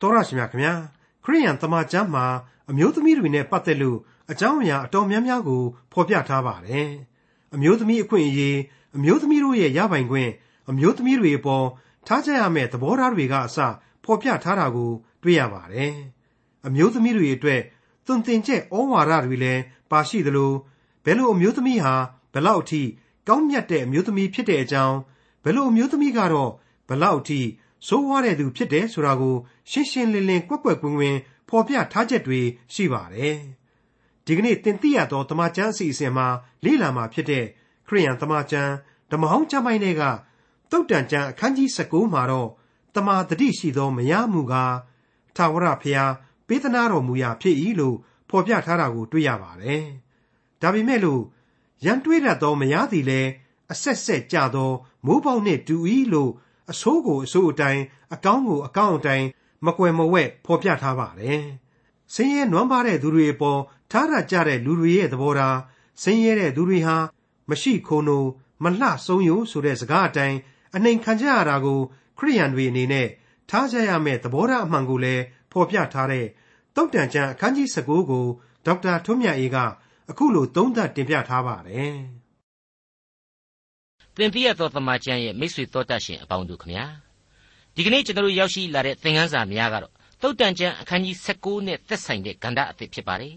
[0.00, 0.74] တော်ရရှိမြခင်ဗျာ
[1.24, 2.26] ခရိယန်တမန်ကျမ်းမှာ
[2.70, 3.98] အမျိုးသမီးတွေနဲ့ပတ်သက်လို့
[4.30, 5.62] အကြောင်းအရာအတော်များများကို
[5.92, 6.90] ဖော်ပြထားပါတယ်
[7.54, 8.58] အမျိုးသမီးအခွင့်အရေး
[8.96, 10.30] အမျိုးသမီးတို့ရဲ့ရပိုင်ခွင့်
[10.70, 11.66] အမျိုးသမီးတွေအပေါ်
[12.06, 13.58] ထားကြရမယ့်သဘောထားတွေကအစ
[14.04, 14.90] ဖော်ပြထားတာကို
[15.22, 15.92] တွေ့ရပါတယ်
[16.66, 17.60] အမျိုးသမီးတွေအတွက်
[18.06, 20.52] သွန်သင်ချက်ဩဝါဒတွေလည်းပါရှိသလို
[21.04, 21.94] ဘယ်လိုအမျိုးသမီးဟာ
[22.32, 22.82] ဘယ်လောက်အထိ
[23.28, 24.96] ကောင်းမြတ်တဲ့အမျိုးသမီးဖြစ်တဲ့အကြောင်း
[25.44, 26.50] ဘယ်လိုအမျိုးသမီးကတော့
[26.88, 27.40] ဘယ်လောက်အထိ
[27.86, 29.34] ဆိုးဝါးတဲ့သူဖြစ်တယ်ဆိုတာကို
[29.70, 31.18] ရှင်းရှင်းလင်းလင်းကွက်ကွက်ကွင်းကွင်း
[31.48, 32.40] ဖော်ပြထားချက်တွေ
[32.74, 33.36] ရှိပါတယ်။
[34.26, 36.26] ဒီကနေ့တင်ပြရသောတမန်ကျမ်းအစီအစဉ်မှာ
[36.64, 37.44] လေ့လာမှာဖြစ်တဲ့
[37.86, 38.72] ခရိယန်တမန်ကျမ်း
[39.10, 40.02] ဓမ္မဟောင်းကျမ်းပိုင်းတွေက
[40.70, 42.48] တုတ်တန်ကျမ်းအခန်းကြီး19မှာတော့
[42.94, 44.74] တမာတတိရှိသောမယားမူကား
[45.36, 46.12] ထာဝရဘုရား
[46.46, 47.96] ပေးသနာတော်မူရာဖြစ်၏လို့
[48.30, 49.84] ဖော်ပြထားတာကိုတွေ့ရပါတယ်။
[50.62, 51.22] ဒါပေမဲ့လို့
[51.84, 53.30] ရန်တွေးတတ်သောမယားသည်လည်း
[53.72, 54.72] အဆက်ဆက်ကြသော
[55.06, 55.76] မိုးပေါက်နှင့်တူ၏
[56.12, 56.32] လို့
[56.70, 57.82] အဆိုးကိုအဆိုးအတိုင်း
[58.14, 59.26] အကောင်းကိုအကောင်းအတိုင်း
[59.66, 61.42] မကွယ်မဝဲ့ဖော်ပြထားပါတယ်။
[62.14, 63.60] ဆင်းရဲနွမ်းပါတဲ့သူတွေအပေါ်
[63.92, 65.58] ထားရကြတဲ့လူတွေရဲ့သဘောထား
[66.02, 66.96] ဆင်းရဲတဲ့သူတွေဟာ
[67.50, 68.28] မရှိခိုးနိုး
[68.62, 70.38] မလှဆုံးယိုဆိုတဲ့စကားအတိုင်း
[70.74, 71.80] အနှိမ်ခံကြရတာကို
[72.18, 73.08] ခရိယန်တွေအနေနဲ့
[73.50, 76.26] ထားကြရမယ့်သဘောထားအမှန်ကိုလည်းဖော်ပြထားတဲ့
[76.76, 78.26] တုတ်တန်ကျမ်းအခန်းကြီး19ကို
[78.66, 79.56] ဒေါက်တာထွန်းမြတ်အေးက
[80.10, 81.96] အခုလိုသုံးသပ်တင်ပြထားပါတယ်။
[84.16, 86.86] သင်ပြရသောတမန်ကျမ်းရဲ့မိတ်ဆွေတော်တတ်ရှင်အပေါင်းတို့ခမညာ
[87.74, 93.36] ဒီကနေ့ကျွန်တော်တို့ရောက်ရှိလာတဲ့သင်ခန်းစာများကတော့သုတ်တန်ကျမ်းအခန်းကြီး16နဲ့သက်ဆိုင်တဲ့ကဏ္ဍအသစ်ဖြစ်ပါတယ်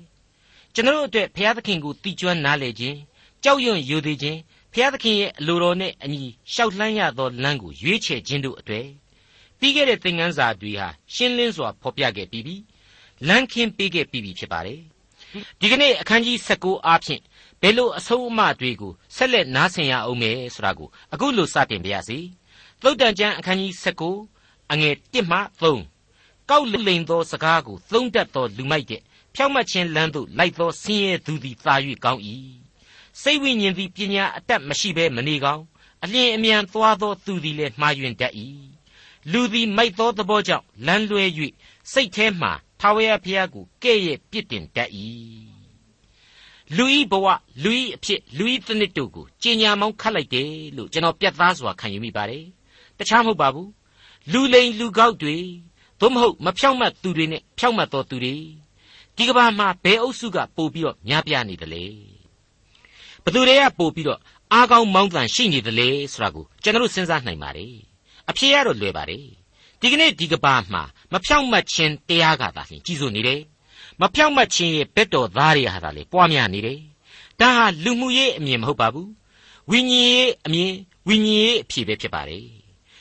[0.74, 2.98] ကျွန်တော်တို့အတွက်ဘုရားသခင်ကိုတည်ကျွမ်းနားလည်ခြင်း
[3.44, 4.40] ကြောက်ရွံ့ယိုသေးခြင်း
[4.74, 6.22] ဘုရားသခင်ရဲ့အလိုတော်နဲ့အညီ
[6.54, 8.88] ရှောက်လှမ်းရသောလမ်းကိုရွေးချယ်ခြင်းတို့အတွေ့
[9.60, 12.56] ပြီးခဲ့တဲ့သင်ခန်းစာတွေဟာရှင်းလင်းစွာဖော်ပြခဲ့ပြီးပြီ
[13.28, 14.80] လမ်းခင်းပေးခဲ့ပြီးပြီဖြစ်ပါတယ်
[15.60, 17.22] ဒီကနေ့အခန်းကြီး16အားဖြင့်
[17.62, 22.20] ဘယ်လိုအဆုံးအမတွေကိုဆက်လက်နားဆင်ရအောင်မယ်ဆိုတာကိုအခုလိုစတင်ပါရစေ
[22.84, 23.74] သုတ်တန်ကျမ်းအခန်းကြီး
[24.24, 25.40] 19အငယ်1မှ
[25.88, 29.02] 3ကောက်လိမ်သောစကားကိုသုံးတတ်သောလူမိုက်တဲ့
[29.36, 32.22] ဖြောက်မှတ်ခြင်းလမ်းသို့လိုက်သောဆင်းရဲသူသည်သာ၍ကောင်း၏
[33.22, 35.64] စိတ်ဝိညာဉ်သည်ပညာအတတ်မရှိဘဲမနေကောင်း
[36.04, 38.34] အလျင်အမြန်သွားသောသူသည်လည်းမှားယွင်းတတ်၏
[39.32, 41.24] လူသည်မိုက်သောသဘောကြောင့်လမ်းလွဲ၍
[41.94, 42.50] စိတ်ထဲမှ
[42.80, 44.90] ထာဝရဘုရားကိုကဲ့ရဲ့ပြစ်တင်တတ်၏
[46.78, 47.28] လူဤဘဝ
[47.64, 52.46] လူဤအဖြစ်လူဤသနစ်တို့ကိုကြင်ညာမောင်းခတ်လိုက်တယ်လို့ကျွန်တော်ပြတ်သားစွာခံယူမိပါတယ်
[52.98, 53.70] တခြားမဟုတ်ပါဘူး
[54.32, 55.38] လူလိန်လူကောက်တွေ
[56.00, 58.36] သို့မဟုတ်မဖြောင့်မတ်သူတွေနဲ့ဖြောင့်မတ်တော်သူတွေ
[59.16, 61.86] ဒီကဘာမှာဘယ်အုပ်စုကပို့ပြီးတော့များပြားနေတယ်လေ
[63.24, 64.20] ဘသူတွေကပို့ပြီးတော့
[64.54, 67.74] အားကောင်းမောင်းတန်ရှိနေတယ်လေဆိုတာကိုကျွန်တော်စဉ်းစားနိုင်ပါတယ်
[68.30, 69.26] အဖြေကတော့လွယ်ပါတယ်
[69.80, 73.42] ဒီကနေ့ဒီကဘာမှာမဖြောင့်မတ်ခြင်းတရားကသာလျှင်ကြီးစိုးနေတယ်
[74.02, 76.80] မဖြောင့်မတ်ခြင်းရဲ့ဘက်တော်သားတွေဟာဒါလေပွားများနေတယ်
[77.40, 79.10] ဒါဟာလူမှုရေးအမြင်မဟုတ်ပါဘူး
[79.72, 80.72] ဝိညာဉ်ရေးအမြင်
[81.08, 82.46] ဝိညာဉ်ရေးအဖြေပဲဖြစ်ပါတယ်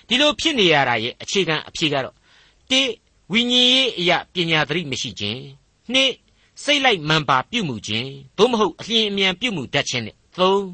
[0.09, 2.15] ဒီလိုဖြစ်နေရတာရဲ့အခြေခံအဖြေကတော့
[2.71, 2.81] တိ
[3.33, 5.41] ဝိညာဉ်ရေးအရာပညာသတိမရှိခြင်း
[5.93, 6.13] နှစ်
[6.65, 10.65] စိတ်လိုက်မှန်ပါပြုမှုခြင်းသို့မဟုတ်အလျင်အမြန်ပြုမှုတတ်ခြင်းနဲ့သုံး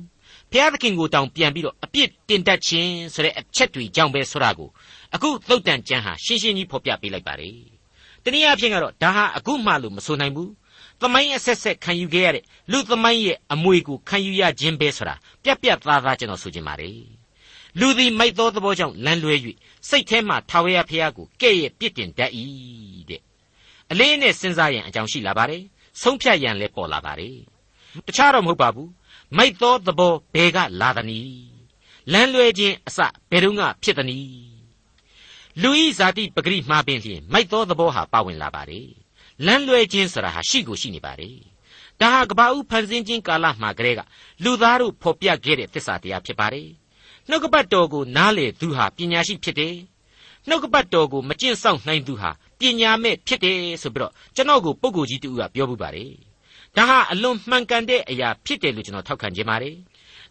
[0.50, 4.68] ဘုရားသခင်ကိုတောင်ပြန်ပြီးတော့အပြစ်တင်တတ်ခြင်းဆိုတဲ့အချက်တွေကြောင့်ပဲဆိုတာကို
[5.14, 7.73] အခုသုတ်တန်ကျမ်းဟာရှင်းရှင်းကြီးဖော်ပြပေးလိုက်ပါတယ်
[8.24, 10.50] တနည်းအားဖြင့်ကတော့ဒါဟာအခုမှလို့မဆိုနိုင်ဘူး
[11.00, 16.98] သမိုင်းအဆက်ဆက်ခံယူခဲ့ရတဲ့လူသမိုင်းရဲ့အမွေကိုခံယူရခြင်းပဲဆိုတာပြက်ပြက်သားသားကျွန်တော်ဆိုချင်ပါတယ်
[17.80, 19.34] လူသည်မိုက်သောသဘောကြောင့်လမ်းလွဲ၍
[19.88, 22.30] စိတ်ထဲမှထာဝရဘုရားကိုကဲ့ရဲ့ပြစ်တင်တတ်၏
[23.10, 23.20] တဲ့
[23.90, 25.62] အလေးနဲ့စဉ်းစားရန်အကြောင်းရှိလာပါတယ်
[26.02, 27.36] ဆုံးဖြတ်ရန်လည်းပေါ်လာပါတယ်
[28.06, 28.90] တခြားတော့မဟုတ်ပါဘူး
[29.36, 31.44] မိုက်သောသဘောဘယ်ကလာသနည်း
[32.12, 32.98] လမ်းလွဲခြင်းအစ
[33.30, 34.53] ဘယ်တော့ဖြစ်သနည်း
[35.62, 38.88] လူဤဇာတိပဂရိမှားပင်လျင်မိုက်သောသဘောဟာပါဝင်လာပါတယ်
[39.46, 41.36] လမ်းလွဲခြင်းဆိုတာဟာရှိကိုရှိနေပါတယ်
[42.00, 44.00] ဒါဟာကဘာဦးဖန်ဆင်းခြင်းကာလမှာကလေးက
[44.44, 46.68] လူသားတို့ဖော်ပြခဲ့တဲ့သစ္စာတရားဖြစ်ပါတယ်
[47.28, 49.74] နှုတ်ကပတ်တော်ကိုနားလေသူဟာပညာရှိဖြစ်တယ်
[50.48, 56.10] နှုတ်ကပတ်တော်ကိုမကျင့်ဆောင်နိုင်သူဟာပညာမဲ့ဖြစ်တယ်ဆိုပြီးတော့ကျွန်တော်ကိုပုဂ္ဂိုလ်ကြီးတူကပြောမှုပါတယ်
[56.76, 59.74] ဒါဟာအလွန်မှန်ကန်တဲ့အရာဖြစ်တယ်လို့ကျွန်တော်ထောက်ခံခြင်းပါတယ်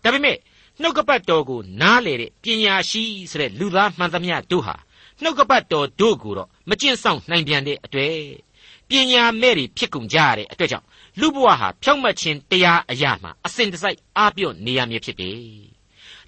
[0.04, 0.38] ဒါပေမဲ့
[0.82, 4.76] နှုတ်ကပတ်တော်ကိုနားလေတဲ့ပညာရှိဆိုတဲ့လူသားမှန်သမျှတို့ဟာ
[5.24, 8.16] နှုတ်ကပတ်တော်တို့ကိုတော့မကျင့်ဆောင်နိုင်ပြန်တဲ့အတွေ့
[8.90, 10.86] ပညာမဲ့တွေဖြစ်ကုန်ကြရတဲ့အတွက်ကြောင့်
[11.20, 15.40] လူဘဝဟာဖြောင့်မတ်ခြင်းတရားအရာမှာအစဉ်တစိုက်အားပြော့နေရမည်ဖြစ်တယ်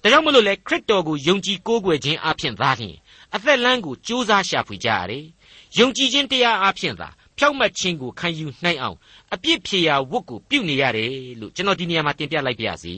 [0.02, 2.96] ။ဒါကြောင့်မလို့လေခရစ်တော်ကိုယုံကြည်ကိုးကွယ်ခြင်းအပြင်သာလျှင်
[3.34, 5.24] အသက်လမ်းကိုကြိုးစားရှာဖွေကြရတယ်။
[5.78, 7.08] ယုံကြည်ခြင်းတရားအပြင်သာ
[7.38, 8.96] ဖြောင့်မတ်ခြင်းကိုခံယူနိုင်အောင်
[9.34, 12.94] အပြစ်ဖြေရာဝတ်ကိုပြုနေရတယ်လို့ကျွန်တော်ဒီနေရာမှာတင်ပြလိုက်ပါရစေ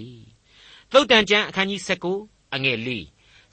[0.93, 1.81] ။သုတ်တန်ကျမ်းအခန်းကြီး
[2.19, 2.89] 19အငယ်၄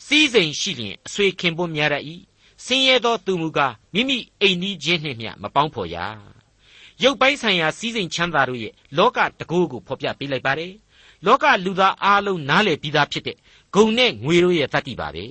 [0.06, 1.96] စီးစိမ်ရှိလျင်အဆွေခင်ပွန်းများရ၏
[2.64, 5.98] ဆင်းရဲသောသူမူကားမိမိအိမ်နီးချင်းနှင့်မျှမပေါင်းဖော်ရ
[7.04, 10.74] ရုပ်ပိုင်းဆိုင်ရာစည်းစိမ်ချမ်းသာတို့ရဲ့လောကတကူကိုဖော်ပြပေးလိုက်ပါတယ်
[11.26, 13.38] လောကလူသားအားလုံးနားလည်ပြီးသားဖြစ်တဲ့
[13.76, 15.26] ဂုံနဲ့ငွေတို့ရဲ့တတ္တိပါပဲ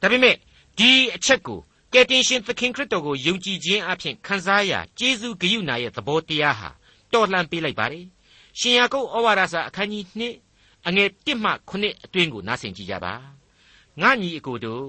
[0.00, 0.34] ဒါပေမဲ့
[0.78, 1.58] ဒီအချက်ကို
[1.92, 6.70] ကယ်တင်ရှင်သခင်ခရစ်တော်ကိုယုံကြည်ခြင်းအပြင်ခံစားရကျေးဇူးဂရုဏာရဲ့သဘောတရားဟာ
[7.12, 8.06] တော်လှန်ပေးလိုက်ပါတယ်
[8.58, 10.04] ရှင်ယာကုပ်ဩဝါဒစာအခန်းကြီး
[10.48, 13.14] 2အငယ်1မှ9အတွင်းကိုနားဆင်ကြကြပါ
[14.00, 14.84] ငါညီအကိုတို့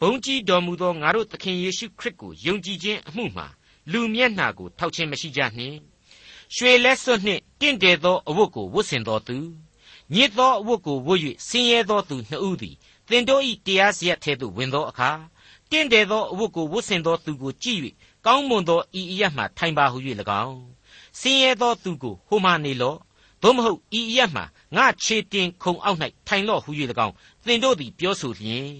[0.00, 3.46] ဘုန်းကြီးတော်မူသောငါတို့သခင်ယေရှုခရစ်ကိုယုံကြည်ခြင်းအမှုမှာ
[3.92, 5.76] လူမျက်နှာကိုထောက်ခြင်းမရှိကြနှင့်
[6.54, 9.36] ရွှေလက်စွပ်နှင့်တင့်တယ်သောအဝတ်ကိုဝတ်ဆင်တော်သူ
[10.14, 12.76] ညစ်သောအဝတ်ကိုဝတ်၍ဆင်းရဲသောသူနှစ်ဦးသည်
[13.08, 15.10] သင်တို့၏တရားစရက်ထဲသို့ဝင်သောအခါ
[15.70, 17.80] တင့်တယ်သောအဝတ်ကိုဝတ်ဆင်သောသူကိုကြည့်၍
[18.26, 19.98] ကောင်းမွန်သောဤအရမှထိုင်ပါဟု၍၎
[20.44, 20.58] င်း
[21.20, 22.98] ဆင်းရဲသောသူကိုဟိုမှနေလော့
[23.42, 24.42] သို့မဟုတ်ဤအရမှ
[24.76, 26.70] ငါခြေတင်ခုံအောက်၌ထိုင်လော့ဟု၍၎
[27.06, 27.14] င်း
[27.44, 28.70] သင်တို့သည်ပြောဆိုလျင်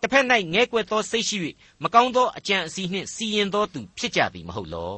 [0.00, 1.36] တစ်ဖက်၌ငဲကွက်သောစိတ်ရှိ၍
[1.82, 4.96] မကောင်းသောအကြံအစီနှင့်စီရင်သောသူဖြစ်ကြသည်မဟုတ်လော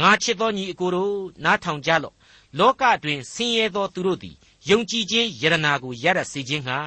[0.00, 2.14] ငါချစ်သောညီအကိုတို့နားထောင်ကြလော့
[2.58, 4.36] လောကတွင်ဆင်းရဲသောသူတို့သည်
[4.68, 6.78] ယုံကြည်ခြင်းယရနာကိုရရစေခြင်းဟာ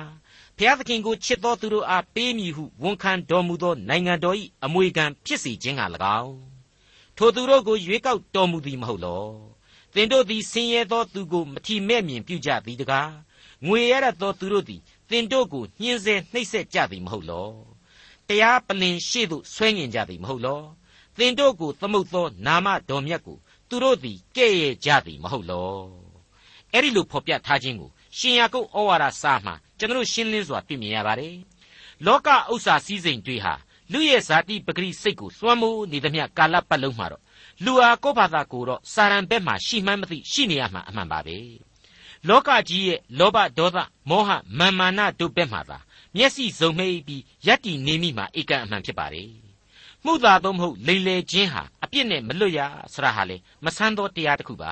[0.57, 4.36] ဘုရားသခင်ကိုချစ်သောသူတို့အားပေးမည်ဟုဝန်ခံတော်မူသောနိုင်ငံတော်၏
[4.66, 5.86] အမွေခံဖြစ်စေခြင်းဟာ၎
[6.22, 6.36] င်း
[7.18, 9.25] ထိုသူတို့ကိုရွေးကောက်တော်မူသည်မဟုတ်လော
[9.94, 13.12] သင်တို့သည်ဆင်းရဲသောသူကိုမထီမဲ့မြင်ပြုကြသည်တကား
[13.66, 17.49] ငွေရသောသူတို့သည် သင်တို့ကိုညှင်းဆဲနှိပ်စက်ကြသည်မဟုတ်လော
[18.27, 20.61] တရားပလင်ရှေ့သို့ဆွဲငင်ကြသည်မဟုတ်လော
[21.17, 23.37] သင်တို့ကိုသမုတ်သောနာမတော်မြတ်ကို
[23.69, 25.75] သူတို့သည်ကဲ့ရဲ့ကြသည်မဟုတ်လော
[26.73, 31.35] အဲ့ဒီလိုဖော်ပြထားခြင်းကိုရှင်ယာကုပ်ဩဝါဒစာမှာကျွန်တော်ရှင်းလင်းစွာတွေ့မြင်ရပါတယ်
[32.05, 33.53] လောကဥစ္စာစည်းစိမ်တွေဟာ
[33.91, 37.23] လူရဲ့ဇာတိပဂရိစိတ်ကိုလွှမ်းမိုးနေသမျှကာလပတ်လုံးမှာတော့
[37.65, 41.37] လူဟာကိုယ့်ဘာသာကိုယ်တော့စာရန်ဘက်မှာရှိမှန်းမသိရှိနေရမှာအမှန်ပါပဲ
[42.29, 43.77] လောကကြီးရဲ့လောဘဒေါသ
[44.09, 44.29] မောဟ
[44.59, 45.77] မာမာနတို့ဘက်မှာသာ
[46.15, 49.29] မျက်စိစုံမိတ်ပြီးယက်တီနေမိမှာဧကန်အမှန်ဖြစ်ပါတယ်
[50.06, 52.59] မှုသာတော့မဟုတ်လိန်လေခြင်းဟာအပြစ်နဲ့မလွတ်ရ
[52.94, 54.71] ဆရာဟာလေမဆန်းသောတရားတစ်ခုပါ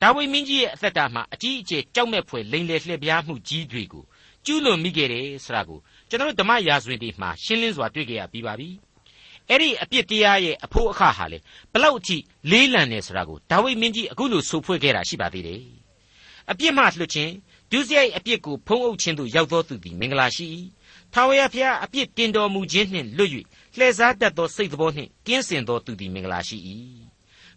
[0.00, 4.04] ဒါဝိမင်းကြီးရဲ့အသက်တာမှာအကြီးအကျယ်ကြောက်မဲ့ဖွယ်လိန်လေလှည့်ပြားမှုကြီးတွေကို
[4.46, 5.78] ကျူးလွန်မိခဲ့တယ်ဆိုတာကို
[6.08, 8.68] ကျွန်တော်ဓမ္မရာဇဝင်တွေမှာရှင်းလင်းစွာတွေ့ကြရပြီးပါပြီ
[9.48, 11.38] အဲ့ဒီအပြစ်တရားရဲ့အဖို့အခါဟာလေ
[11.72, 12.16] ဘလောက်အထိ
[12.50, 15.77] လေးလံနေဆိုတာကိုဒါဝိမင်းကြီးအခုလိုဆိုဖွဲ့ခဲ့တာရှိပါသေးတယ်
[16.50, 17.32] အပြစ်မှလွတ်ခြင်း
[17.70, 20.46] ဒုစရိုက်အပြစ်ကိုဖုံးအုပ်ခြင်းသို့ရောက်သောသူသည်မင်္ဂလာရှိ၏
[21.12, 23.30] ထာဝရဘုရားအပြစ်တင်တော်မူခြင်းနှင့်လွတ်၍
[23.76, 26.58] လှည့်စားတတ်သောစိတ်တော်နှင့်ကင်းစင်သောသူသည်မင်္ဂလာရှိ၏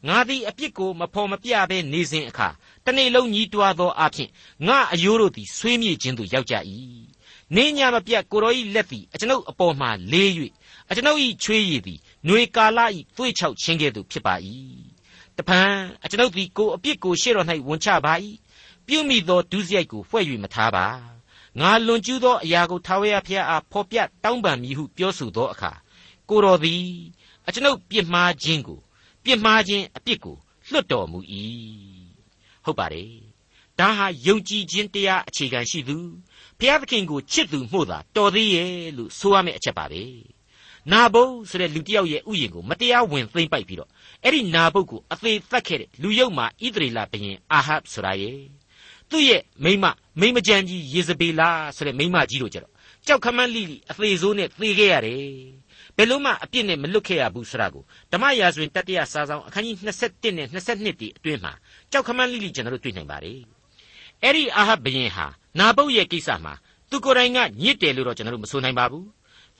[0.08, 2.48] ငါသည်အပြစ်ကိုမဖော်မပြဘဲနေစဉ်အခါ
[2.86, 4.30] တနေ့လုံးညီးတွားသောအဖြစ်
[4.68, 6.56] ငါအယိုးတို့သည်ဆွေးမြေ့ခြင်းသို့ရောက်ကြ၏
[7.56, 10.30] နေညာမပြတ်ကိုရောဤလက်သည်အကျွန်ုပ်အပေါ်မှလေး၍
[10.90, 14.36] အကျွန်ုပ်ဤချွေးရည်သည်ຫນွေကာလဤသွေ့ချောက်ခြင်းကဲ့သို့ဖြစ်ပါ၏
[15.38, 15.60] တပံ
[16.04, 18.14] အကျွန်ုပ်သည်ကိုအပြစ်ကိုရှေ့တော်၌ဝန်ချပါ၏
[18.88, 20.86] ပြုမိသောဒုစရိုက်ကိုဖွဲ့၍မထားပါ
[21.60, 25.72] ငါလွန်ကျူးသောအရာကိုထာဝရဘုရားအားဖော်ပြတောင်းပန်မည်ဟုပြောဆိုသောအခါ
[26.30, 26.84] ကိုတော်သည်
[27.48, 28.80] အကျွန်ုပ်ပြစ်မှားခြင်းကို
[29.24, 30.38] ပြစ်မှားခြင်းအပြစ်ကို
[30.72, 31.20] လွတ်တော်မူ၏
[32.66, 33.12] ဟုတ်ပါတယ်
[33.80, 35.98] ဒါဟာယုံကြည်ခြင်းတရားအခြေခံရှိသူ
[36.60, 40.04] ဘုရားသခင်ကိုချစ်သူမှုသာတော်သေးရဲ့လို့ဆိုရမယ့်အချက်ပါပဲ
[40.92, 43.90] နာဘုတ်ဆိုတဲ့လူတစ်ယောက်ရဲ့ဥယျာဉ်ကိုမတရားဝင်သိမ့်ပိုက်ပြီးတော့
[44.24, 48.40] အဲ့ဒီနာဘုတ်ကိုအသေးသက်ခဲ့တဲ့လူယုတ်မှာဣသရေလဘုရင်အာဟပ်ဆိုတာရဲ့
[49.12, 49.86] သူ့ရဲ့မိမ
[50.20, 52.74] မိမကြံကြီးယေဇဗေလာဆိုတဲ့မိမကြီးတို့ကြတော့
[53.08, 55.22] ကြောက်ခမန်းလိလိအသေးဆိုးနဲ့သေခဲ့ရတယ်
[55.98, 59.78] ဘယ်လို့မှအပြစ်နဲ့မလွတ်ခဲ့ရဘူးဆိုတာကိုဓမ္မရာဇဝင်တတိယစာဆောင်အခန်းကြီး
[60.08, 61.54] 27နဲ့22တီအတွင်းမှာ
[61.92, 63.40] ကြောက်ခမန်းလိလိကျွန်တော်တို့တွေ့နိုင်ပါတယ်
[64.24, 65.26] အဲ့ဒီအာဟပ်ဘုရင်ဟာ
[65.60, 66.54] နာဘုတ်ရဲ့ကိစ္စမှာ
[66.90, 69.08] သူကိုယ်တိုင်ကညစ်တယ်လို့တော့ကျွန်တော်တို့မဆိုနိုင်ပါဘူး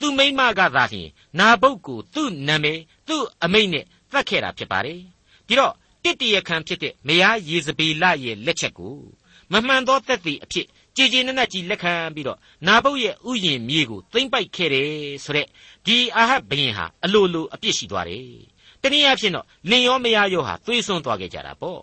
[0.00, 1.08] သူမိမကသာလျှင်
[1.38, 5.00] နာဘုတ်ကိုသူ့နာမည်သူ့အမိတ်နဲ့သတ်ခဲ့တာဖြစ်ပါတယ်
[5.46, 5.72] ဒီတော့
[6.04, 8.96] တစ်တရခံဖြစ်တဲ့မယားယေဇဗေလရဲ့လက်ချက်ကို
[9.52, 10.66] မမှန်သောသက်သေအဖြစ်
[10.96, 14.90] ကြည်ကြည်နက်နက်ကြီးလက်ခံပြီးတော့နာဘုတ်ရဲ့ဥယျင်မြေကိုသိမ့်ပိုက်ခဲ့တယ်
[15.24, 15.46] ဆိုတဲ့
[15.86, 18.26] ဒီအာဟပ်ဘုရင်ဟာအလိုလိုအပြစ်ရှိသွားတယ်
[18.82, 21.80] တနည်းအားဖြင့်တော့လင်ရောမယားရောဟာသွေးစွန်းသွားခဲ့ကြတာပေါ့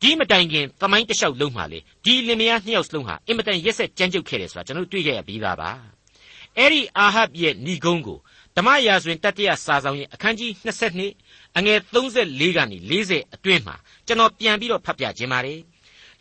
[0.00, 5.70] ဒီမတိုင်ခင်သမိုင်းတလျှောက်လုံးမှာလေဒီလင်မယားနှစ်ယောက်စလုံးဟာအင်မတန်ရက်ဆက်ကြမ်းကြုတ်ခဲ့တယ်ဆိုတာကျွန်တော်တွေ့ခဲ့ရပြီးသားပါ
[6.58, 8.18] အဲ့ဒီအာဟပ်ရဲ့ဏီကုန်းကို
[8.56, 10.50] ဓမ္မရာဇဝင်တတိယစာဆောင်ရဲ့အခန်းကြီး
[11.06, 15.60] 22အငယ်34ကနေ40အတွင်းမှာကျွန်တော်ပြန်ပြီးတော့ဖတ်ပြခြင်းပါတယ်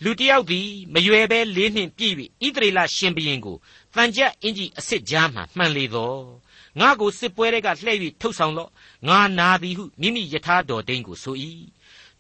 [0.04, 3.58] လူတယောက်သည်မရွယ်ဘဲလေးနှင့်ပြည့်၍ဣသရေလရှင်ဘုရင်ကို
[3.96, 6.14] တန်ကြပ်အင်ကြီးအစ်စ်ကြားမှမှန်လေသော
[6.80, 8.72] ငါကိုစစ်ပွဲတွေကလှည့်၍ထုတ်ဆောင်လော့
[9.08, 11.36] ငါနာသည်ဟုမိမိယထာတော်ဒိန်ကိုဆို၏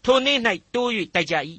[0.03, 0.38] ထိုနေ့၌
[0.74, 1.36] တိုး၍တိုက်ကြ၏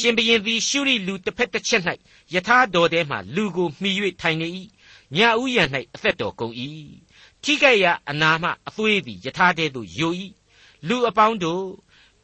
[0.00, 1.82] ရှင်ဘုရင်သည်ရှုရိလူတစ်ဖက်တစ်ချက်၌
[2.34, 4.48] ယထာတော်ထဲမှလူကိုမှီ၍ထိုင်နေ၏
[5.16, 5.58] ညဥ်ရ၌
[5.94, 6.54] အသက်တော်ကုန်၏
[7.42, 10.12] ထိခိုက်ရာအနာမှအသွေးသည်ယထာတဲသို့ယို၏
[10.88, 11.64] လူအပေါင်းတို့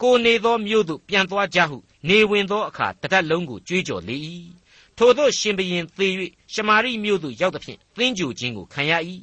[0.03, 4.17] ကိုနေသောမြို့သို့ပြန်သွားကြဟု နေဝင်သောအခါတပတ်လုံးကိုကြွေးကြော်လေ၏
[4.97, 6.09] ထိုသို့ရှင်ဘရင်သေ၍
[6.53, 8.93] ရှမာရိမြို့သို့ရောက်သဖြင့်သင်္ကြိုခြင်းကိုခံရ၏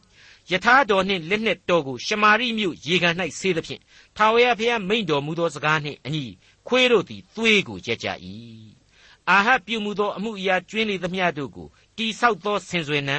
[0.51, 3.81] ယထာတော်နှင့်လက်နှင့်တော်ကိုရှမာရိမြို့ရေကန်၌ဆေးသဖြင့်
[4.17, 6.25] ထာဝရဘုရားမိန့်တော်မူသောစကားနှင့်အညီ
[6.67, 8.07] ခွေးတို့သည်သွေးကိုရက်ကြ၏
[9.29, 11.67] အာဟပြုမှုသောအမှုအရာကျွင်းလေသမျှတို့ကို
[11.97, 13.17] တိဆောက်သောဆင်ဆွေနံ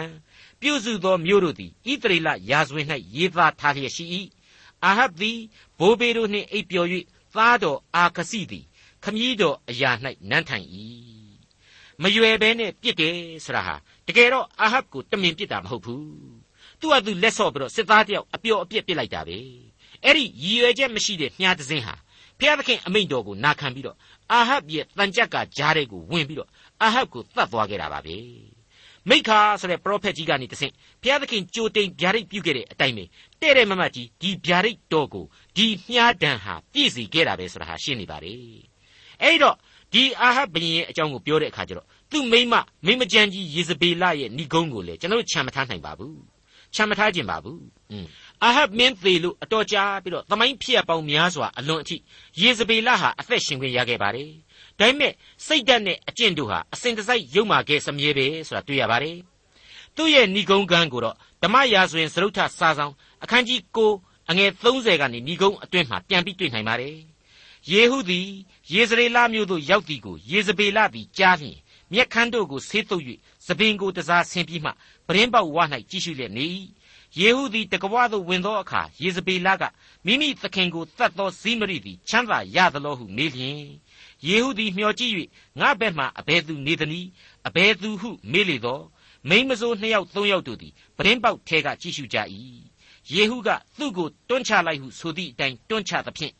[0.60, 2.86] ဘပြုစုသောမျိုးတို့သည်ဣသရေလရာဇဝင်၌
[3.16, 4.04] ရေးသားထားလျက်ရှိ၏
[4.84, 5.38] အာဟပ်သည်
[5.78, 6.88] ဘိုးဘေတို့နှင့်အိပ်ပျော်၍
[7.34, 8.67] သားတော်အာခစီသည်ခ
[9.14, 9.90] မည်းတော်အရာ၌
[10.30, 10.66] နန်းထိုင်၏
[12.02, 13.74] မရွယ်ဘဲနဲ့ပြစ်တယ်ဆိုတာဟာ
[14.06, 16.06] တကယ်တော့အာဟပ်ကိုတမင်ပြစ်တာမဟုတ်ဘူး
[16.80, 19.38] သူ့အတူလက်ဆော့ပြီးတော့စစ်သားတယောက်အပျော်အပြစ်ပြစ်လိုက်တာပဲ
[20.04, 21.94] အဲ့ဒီရည်ရွယ်ချက်မရှိတဲ့မြားတစင်းဟာ
[22.38, 23.96] ဖျားသခင်အမိန့်တော်ကိုနာခံပြီးတော့
[24.32, 26.50] အာဟပ်ရဲ့တန်ကြက်ကကြားတဲ့ကိုဝင်ပြီးတော့
[26.82, 28.16] အာဟပ်ကိုတတ်သွားခဲ့တာပါပဲ
[29.08, 30.72] မိခါဆိုတဲ့ပရောဖက်ကြီးကနေတဆင့်
[31.02, 33.04] ဘုရားသခင်ကြိုတင်ဗျာဒိတ်ပြုခဲ့တဲ့အတိုင်းပဲ
[33.42, 35.24] တဲ့တဲ့မမကြီးဒီဗျာဒိတ်တော်ကို
[35.56, 38.34] ဒီမြားတန်ဟာပြည့်စည်ခဲ့တာပဲဆိုတာဟာရှင်းနေပါလေ
[39.22, 39.56] အဲ့တော့
[39.92, 42.54] ဒီအာဟပ်ဘုရင်ရဲ့အကြောင်းကိုပြောတဲ့အခါကျတော့သူ့မိမ
[42.86, 46.18] မိမကြံကြီးယေဇဗေလရဲ့ဏိဂုံးကိုလေကျွန်တော်တို့ခြံမထားနိုင်ပါဘူး
[46.74, 47.60] ခြံမထားခြင်းပါဘူး
[47.92, 48.06] อืม
[48.44, 51.96] အာဟပ်မင်းသေးလို့အတော်ကြာပြီးတော့သမိုင်းဖြစ်ရပေါင်းများစွာအလွန်အထိ
[52.40, 54.30] ယေဇဗေလဟာအသက်ရှင်ခွင့်ရခဲ့ပါတယ်
[54.78, 55.12] ဒါပေမဲ့
[55.46, 59.16] စိတ်ဓာတ်နဲ့အကျင့်တို့ဟာအစဉ်တစိုက်ယုံမာခဲ့စမြဲပဲဆိုတာတွေ့ရပါတယ်
[59.96, 63.60] သူ့ရဲ့ဏိဂုံးကန်းကိုတော့ဓမ္မရာဇဝင်စရုပ်ထစာဆောင်အခန်းကြီး
[63.96, 66.96] 9အငယ်30ကနေဏိဂုံးအတွင်းမှာပြန်ပြီးတွေ့နိုင်ပါတယ်
[67.70, 68.28] ယေဟုသည်
[68.72, 71.58] ယေဇရေလမြို့သို့ရောက်သည်ကိုယေဇဗေလသည်ကြားလျင်
[71.92, 73.04] မျက်ခမ်းတို့ကိုဆေးတုပ်၍
[73.46, 74.70] သပင်ကိုတစားဆင်းပြီးမှ
[75.06, 75.56] ပရင်းပေါက်ဝ၌
[75.90, 76.46] ကြည့်ရှုလျက်နေ၏
[77.18, 79.62] ယေဟုသည်တကဝသို့ဝင်သောအခါယေဇဗေလက
[80.06, 83.60] မိမိသခင်ကိုတတ်သောဇိမရိသည်ချမ်းသာရသလိုဟုမေးလျင်
[84.26, 85.12] ယေဟုသည်မျှော်ကြည့်၍
[85.60, 87.08] ငါဘက်မှအဘယ်သူနေသနည်း
[87.48, 88.80] အဘယ်သူဟုမေးလေသော
[89.28, 92.18] မိမစိုးနှစ်ယောက်သုံးယောက်တို့သည်ပရင်းပေါက်ထဲကကြည့်ရှုကြ၏
[93.12, 93.48] ယေဟုက
[93.78, 96.32] သူ့ကိုတွန်းချလိုက်ဟုဆိုသည့်အတိုင်းတွန်းချသဖြင့်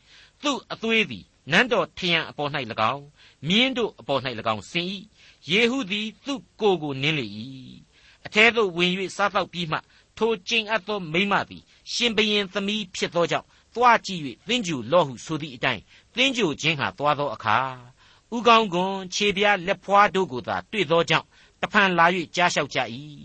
[0.43, 2.51] သူ့အသွေးသည်နန်းတော်ထရန်အပေါ်၌၎
[2.93, 3.05] င်း
[3.47, 4.21] မြင်းတို့အပေါ်၌၎
[4.53, 4.87] င်းဆင်၏
[5.49, 7.25] ယေဟုသည်သူ့ကိုယ်ကိုနင်းလေ၏
[8.25, 9.77] အထဲသို့ဝင်၍စားသောက်ပြီးမှ
[10.17, 15.81] ထိုကျင့်အပ်သောမိမသည်ရှင်ဘရင်သမီးဖြစ်သောကြောင့်သွားကြည့်၍သင်ကျူလော့ဟုဆိုသည့်အတိုင်း
[16.15, 17.57] သင်ကျူခြင်းဟာသွားသောအခါ
[18.35, 21.27] ဥကောင်းကွန်ခြေပြားလက်ဖွားတို့ကိုသာတွေ့သောကြောင့်
[21.61, 22.05] တဖန်လာ၍
[22.35, 22.79] ကြားလျှောက်ကြ၏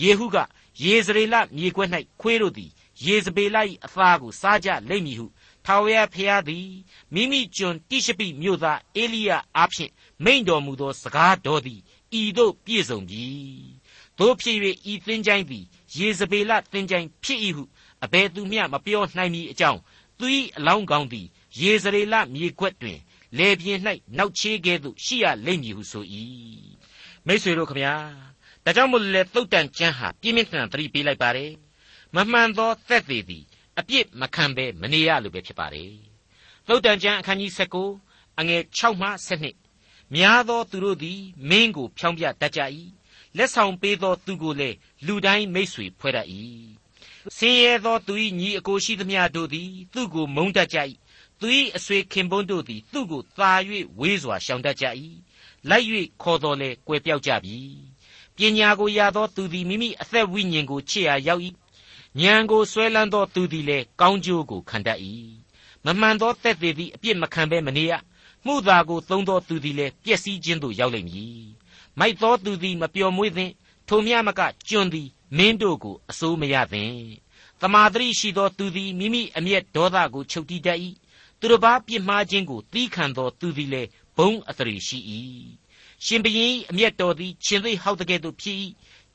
[0.00, 0.36] ယေဟုက
[0.82, 1.84] ယေဇရေလမြေခွဲ၌
[2.20, 2.70] ခွေးတို့သည်
[3.04, 5.26] ယေဇဗေလ၏အသားကိုစားကြလိမ့်မည်ဟု
[5.66, 6.68] ထာဝရဘုရားသည်
[7.14, 9.92] မိမိကျွန်တိရှပိမြို့သားအေလိယအားဖြင့်
[10.24, 11.80] မိန့်တော်မူသောစကားတော်သည်
[12.20, 13.24] ဤသို့ပြည့်စုံပြီ
[14.18, 14.58] တို့ဖြစ်၍
[14.92, 15.64] ဤသင်ချိုင်းသည်
[15.96, 17.64] ယေဇဗေလသင်ချိုင်းဖြစ်၏ဟု
[18.04, 19.80] အဘယ်သူမျှမပြောနိုင်မည်အကြောင်း
[20.18, 21.26] သူ၏အလောင်းကောင်းသည်
[21.60, 22.98] ယေဇရေလမြေခွက်တွင်
[23.38, 23.80] လေပြင်း၌
[24.18, 26.04] နောက်ချေးကဲ့သို့ရှိရလိမ့်မည်ဟုဆို၏
[27.26, 27.94] မိษွေတို့ခမညာ
[28.64, 31.52] ဒါကြောင့်မို့လေသုတ်တန်ကျမ်းဟာပြင်းပြင်းထန်ထန်သတိပေးလိုက်ပါတယ်
[32.14, 33.44] မမှန်သောသက်သေသည်
[33.78, 35.92] အပြစ်မခံဘဲမနေရလို့ပဲဖြစ်ပါတယ်
[36.66, 37.52] သုတ်တန်ကျမ်းအခန်းကြီး
[37.94, 39.08] 19အငယ်6မှ
[39.58, 42.60] 7များသောသူတို့သည်မင်းကိုဖြောင်းပြတတ်ကြ၏
[43.36, 46.28] လက်ဆောင်ပေးသောသူကိုလည်းလူတိုင်းမိတ်ဆွေဖွဲ့တတ်၏
[47.36, 50.78] ဆင်းရဲသောသူ၏ညီအကိုရှိသမျှတို့သည်သူ့ကိုမုန်းတတ်ကြ၏
[51.40, 53.52] သူ၏အဆွေခင်ပွန်းတို့သည်သူ့ကိုသာ၍
[53.98, 54.84] ဝေးစွာရှောင်တတ်ကြ၏
[55.68, 55.86] လိုက်၍
[56.22, 57.58] ခေါ်တော်လဲကွယ်ပြောက်ကြပြီ
[58.36, 61.42] ပညာကိုရသောသူသည်မိမိအသက်ဝိညာဉ်ကိုချစ်ရာရောက်၏
[62.22, 64.98] ဉာဏ်ကိုဆွဲလန်းသောသူသည်လည်းကောင်းကျိုးကိုခံတတ်၏
[65.84, 67.92] မမှန်သောသက်သေသည်အပြစ်မခံဘဲမနေရ
[68.46, 71.46] မှုသာကိုသုံးသောသူသည်လည်းပျက်စီးခြင်းသို့ရောက်လိမ့်မည်
[71.98, 73.52] မိုက်သောသူသည်မပျော်မွေ့သင့်
[73.88, 76.96] ထိုမြမကကျွန်သည်မင်းတို့ကိုအစိုးမရသင့်
[77.60, 80.78] တမာတရိရှိသောသူသည်မိမိအမျက်ဒေါသကိုချုပ်တီးတတ်၏
[81.40, 84.98] သူတစ်ပါးပြစ်မှားခြင်းကိုသီးခံသောသူသည်လည်းဘုံအတရိရှိ၏
[86.04, 88.56] ရှင်ဘရင်အမျက်တော်သည်ရှင်သိဟောက်တဲ့ကဲ့သို့ဖြစ်၏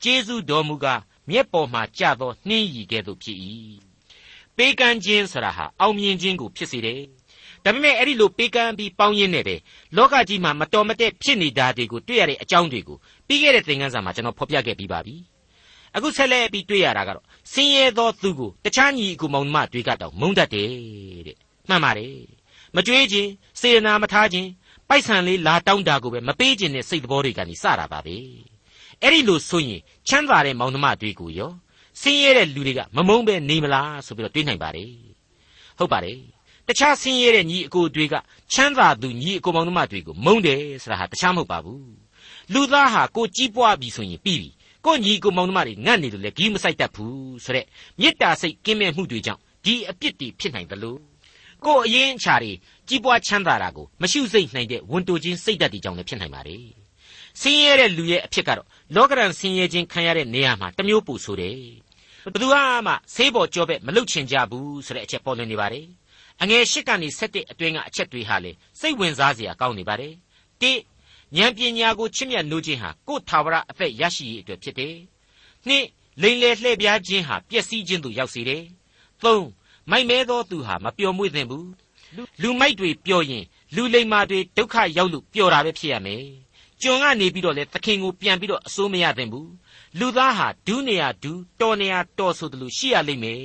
[0.02, 1.00] ကျေးဇူးတော်မူကား
[1.30, 3.38] မျက်ပေါ်မှကျသောနှင်းရည်ကဲ့သို့ဖြစ်၏
[4.56, 7.00] ပေးကမ်းခြင်းဆရာဟာအောင်မြင်ခြင်းကိုဖြစ်စေတယ်
[7.64, 9.56] ဒါပေမဲ့အဲ့ဒီလိုပေးကမ်းပြီးပေါင်းရင်းနဲ့ပဲ
[9.96, 15.14] လောကကြီးမှာမတော်မတဲ့ဖြစ်နေတာတွေကိုတွေ့ရတဲ့အကြောင်းတွေကိုပြီးခဲ့တဲ့သင်ခန်းစာမှာကျွန်တော်ဖော်ပြခဲ့ပြီးပါပြီ
[15.94, 20.68] အခုဆက်လက်ပြီးတွေ့ရတာကတော့ဆင်းရဲသောသူကိုတခြားညီအကူမောင်နှမတွေကတော့မုန်းတတ်တယ်
[21.26, 21.36] တဲ့
[21.68, 22.16] မှန်ပါတယ်
[22.76, 24.48] မကြွေးခြင်းစေနာမထားခြင်း
[24.88, 28.16] ပိုက်ဆံလေးလာတောင်းတာကိုပဲမပေးခြင်းနဲ့စိတ်သဘောတွေကနေစတာပါပဲ
[29.02, 31.52] အဲ့ဒီလိုဆိုရင်ချမ်းသာတဲ့မောင်နှမတွေကိုရော
[32.00, 34.92] ဆင်းရဲတဲ့လူတွေကမမုန်းပဲနေမလားဆိုပြီးတော့တွေးနိုင်ပါတယ်
[35.78, 36.18] ဟုတ်ပါတယ်
[36.66, 38.14] တခြားဆင်းရဲတဲ့ညီအကိုတွေက
[38.52, 41.84] ချမ်းသာသူညီအကိုမောင်နှမတွေကိုမုန်းတယ်ဆိုတာဟာတခြားမဟုတ်ပါဘူး
[42.52, 44.50] လူသားဟာကိုကြီးပွားပြီဆိုရင်ပြီးပြီ
[44.86, 47.66] ကိုညီကိုမောင်နှမတွေငတ်နေလို့လေဂီးမဆိုင်တတ်ဘူးဆိုတဲ့
[48.00, 50.98] မေတ္တာစိတ်ကင်းမဲ့မှုတွေကြောင့်ဒီအပြစ်တွေဖြစ်နိုင်တယ်လို့
[51.64, 52.52] ကိုအရင်အခြာတွေ
[52.88, 56.81] ကြီးပွားချမ်းသာတာကိုမရှုစိတ်နိုင်တဲ့ဝန်တိုခြင်းစိတ်ဓာတ်တွေကြောင့်လည်းဖြစ်နိုင်ပါတယ်
[57.40, 61.56] ဆင်းရဲတဲ့လူရဲ့အဖြစ်ကတော့လောကရန်ဆင်းရဲခြင်းခံရတဲ့နေရာမှာတမျိုးပူဆိုတယ်
[62.24, 62.46] ဘသူ
[62.86, 65.86] မှဆေးပေါ်ကြောပဲမလုချင်ကြဘူးဆိုတဲ့အချက်ပေါ်လွင်နေပါတယ်
[66.42, 70.14] အငယ်၈ကနေ၁၁အတွင်းကအချက်တွေဟာလေစိတ်ဝင်စားစရာကောင်းနေပါတယ်
[70.62, 70.64] ၁
[71.36, 74.94] ဉာဏ်ပညာကိုချစ်မြတ်နိုးခြင်းဟာကိုယ်ထာဝရအသက်ရရှိရေးအတွက်ဖြစ်တယ်
[75.68, 75.70] ၂
[76.22, 78.62] လိန်လေလှည့်ပြားခြင်းဟာပျက်စီးခြင်းသို့ရောက်စေတယ်
[79.22, 79.36] ၃
[79.90, 81.68] မိုက်မဲသောသူဟာမပျော်မွေ့သင့်ဘူး
[82.42, 86.24] လူမိုက်တွေပျော်ရင်လူလိမ္မာတွေဒုက္ခရောက်လို့ပျော်တာပဲဖြစ်ရမယ်
[86.82, 89.50] ကျွန်ကနေပြီးတော့လေသခင်ကိုပြန်ပြီးတော့အစိုးမရသင့်ဘူး
[89.98, 93.44] လူသားဟာဒူးနေရဒူးတော်နေရတော်ဆိုတယ်လို့ရှိရလိမ့်မယ်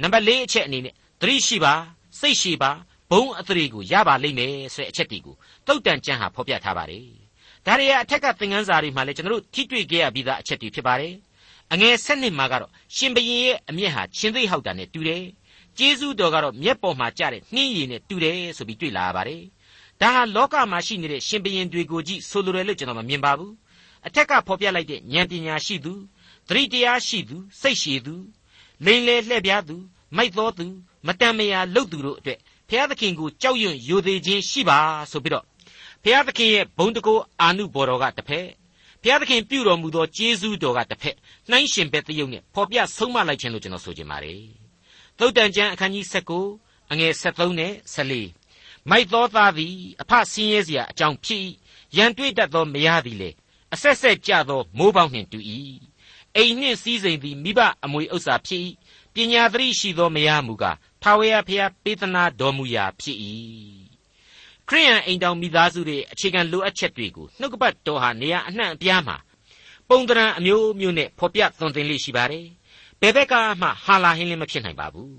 [0.00, 1.74] နံပါတ်၄အချက်အနေနဲ့သတိရှိပါ
[2.20, 2.70] စိတ်ရှိပါ
[3.10, 5.34] ဘုံအသရေကိုရပါလိမ့်မယ်ဆိုတဲ့အချက်ဒီကို
[5.66, 7.06] တုတ်တန်ကျမ်းဟာဖော်ပြထားပါတယ်
[7.66, 11.14] ဒါတွေကအထက်ကသင်ခန်းစာတွေမှာလည်းကျွန်တော်တို့ထိတွေ့ခဲ့ရပြီးသားအချက်တွေဖြစ်ပါတယ်
[11.72, 15.24] အငယ်၁၂မှာကတော့ရှင်ဘရင်ရဲ့အမျက်ဟာရှင်သိဟောက်တာနဲ့တူတယ်
[15.78, 19.42] ကျေးဇူးတော်ကတော့မျက်ပေါ်မှာကျတဲ့နှင်းရည်နဲ့တူတယ်ဆိုပြီးတွေ့လာရပါတယ်
[20.00, 23.52] ဒါဟာလောကမှာရှိနေတဲ့ရှင်ဘရင်တွေကိုကြည့်ဆိုလိုတယ်လို့ကျွန်တော်မမြင်ပါဘူး
[24.06, 25.92] အထက်ကဖော်ပြလိုက်တဲ့ဉာဏ်ပညာရှိသူ
[26.48, 28.14] သတိတရားရှိသူစိတ်ရှိသူ
[28.84, 29.76] လိန်လေလှည့်ပြားသူ
[30.16, 30.66] မိုက်သောသူ
[31.06, 32.38] မတန်မရာလုပ်သူတို့အတွက်
[32.68, 34.78] ဘုရားသခင်ကိုကြောက်ရွံ့ယိုသေးခြင်းရှိပါ
[35.10, 35.44] ဆိုပြီးတော့
[36.02, 38.46] ဘုရားသခင်ရဲ့ဘုံတကောအာနုဘော်တော်ကတစ်ဖက်
[39.02, 41.16] ဘုရားသခင်ပြုတော်မူသောကျေးဇူးတော်ကတစ်ဖက်
[41.50, 44.42] နှိုင်းရှင်ဘက်တရုပ်နဲ့ဖော်ပြဆုံးမလိုက်ခြင်းလို့ကျွန်တော်ဆိုချင်ပါတယ်
[45.18, 46.04] သုတ်တန်ကျမ်းအခန်းကြီး
[46.48, 48.39] 19အငယ်73နဲ့14
[48.88, 51.42] မိုက်သောသားသည်အဖဆင်းရဲစရာအကြောင်းဖြစ်၏
[51.96, 53.30] ရန်တွေ့တတ်သောမယားသည်လေ
[53.74, 55.38] အဆက်ဆက်ကြသောမိုးပေါင်းနှင့်တူ၏
[56.36, 58.62] အိမ်နှင့်စည်းစိမ်သည်မိဘအမွေဥစ္စာဖြစ်၏
[59.14, 63.18] ပညာသတိရှိသောမယားမူကားထာဝရဘုရားပေးသနာတော်မူရာဖြစ်၏
[64.68, 69.16] ခရိယန်အိမ်တောင်မိသားစုတွေအခြေခံလိုအပ်ချက်တွေကိုနှုတ်ကပတ်တော်ဟာနေရာအနှံ့အပြားမှာ
[69.88, 72.46] ပုံတရံအမျိုးမျိုးနဲ့ဖော်ပြသွန်သင်လေးရှိပါတယ်
[73.00, 75.16] ဘယ်ဘက်ကမှဟာလာဟင်းလည်းမဖြစ်နိုင်ပါဘူး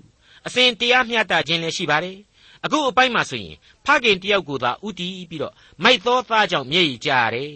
[0.47, 2.17] အစဉ်တရားမျှတခြင်းလည်းရှိပါတယ်
[2.65, 5.53] အခုအပိုင်းမှာဆိုရင်ဖခင်တယောက်ကိုသာဥတီးပြီးတော့
[5.83, 7.51] မိုက်သောသားကြောင့်မျက်ရည်ကျရတယ်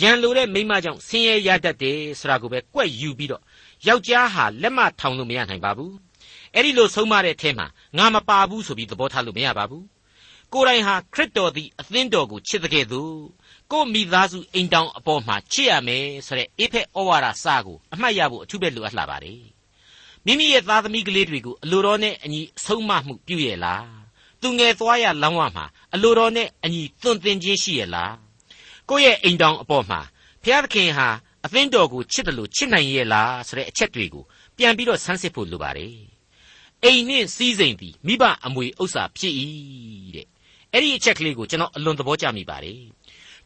[0.00, 3.42] ရန်လိုတဲ့မိမကြောင့်ဆင်းရဲရတတ်တယ်ဆိုတာကိုပဲကွက်ယူပြီးတော့
[3.86, 5.94] ယောက်ျားဟာလက်မထောင်လို့မရနိုင်ပါဘူး
[6.54, 7.66] အဲ့ဒီလိုဆုံးမတဲ့အထဲမှာ
[7.98, 9.84] ငါမပါဘူးဆိုပြီးသဘောထားလို့မရပါဘူး
[10.52, 13.14] ကိုယ်တိုင်ဟာခရစ်တော်သည်အသင်းတော်ကိုချစ်တဲ့ကဲ့သို့
[13.72, 19.42] ကိုမိသားစုအိမ်တောင်အပေါ်မှာချစ်ရမယ်ဆိုတဲ့အေဖက်ဩဝါဒစာကိုအမှတ်ရဖို့အထူးပဲလိုအပ်လာပါတယ်
[20.26, 23.97] မိမိရဲ့သားသမီးကလေးတွေကိုအလိုတော်နဲ့အညီအဆုံးမမှုပြုရဲ့လား
[24.42, 25.64] သူငယ်သွားရလောင်းဝမှာ
[25.94, 28.14] အလိုတော်နဲ့အညီသွန်သင်ခြင်းရှိရဲ့လား
[28.88, 30.00] ကိုယ့်ရဲ့အိမ်တောင်အပေါ်မှာ
[30.42, 31.08] ဘုရားသခင်ဟာ
[31.44, 34.24] အသင်းတော်ကိုချစ်တယ်လို့ချစ်နိုင်ရဲ့လားဆိုတဲ့အချက်တွေကို
[34.56, 35.96] ပြန်ပြီးတော့ဆန်းစစ်ဖို့လိုပါတယ်
[36.84, 39.34] အိမ်နှင့်စည်းစိမ်သည်မိဘအမွေဥစ္စာဖြစ်၏
[40.14, 40.26] တဲ့
[40.72, 42.80] အဲ့ဒီအချက်ကလေးကိုကျွန်တော်အလွန်သဘောကျမိပါတယ်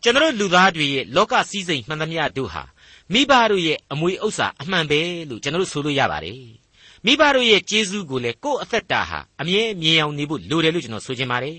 [0.02, 2.62] ကျွန်တော်လူသားတွေရဲ့လောကစည်းစိမ်မှန်သမျှတို့ဟာ
[3.12, 6.61] မိဘတို့ရဲ့အမွေဥစ္စာအမှန်ပဲလို့ကျွန်တော်ဆိုလို့ရပါတယ်
[7.06, 11.58] မိဘတို့ရဲ့ကျေးဇူးကိုလည်းကိုယ့်အသက်တာဟာအမြဲမြင်အောင်နေဖို့လိုတယ်လို့ကျွန်တော်ဆိုချင်ပါတယ်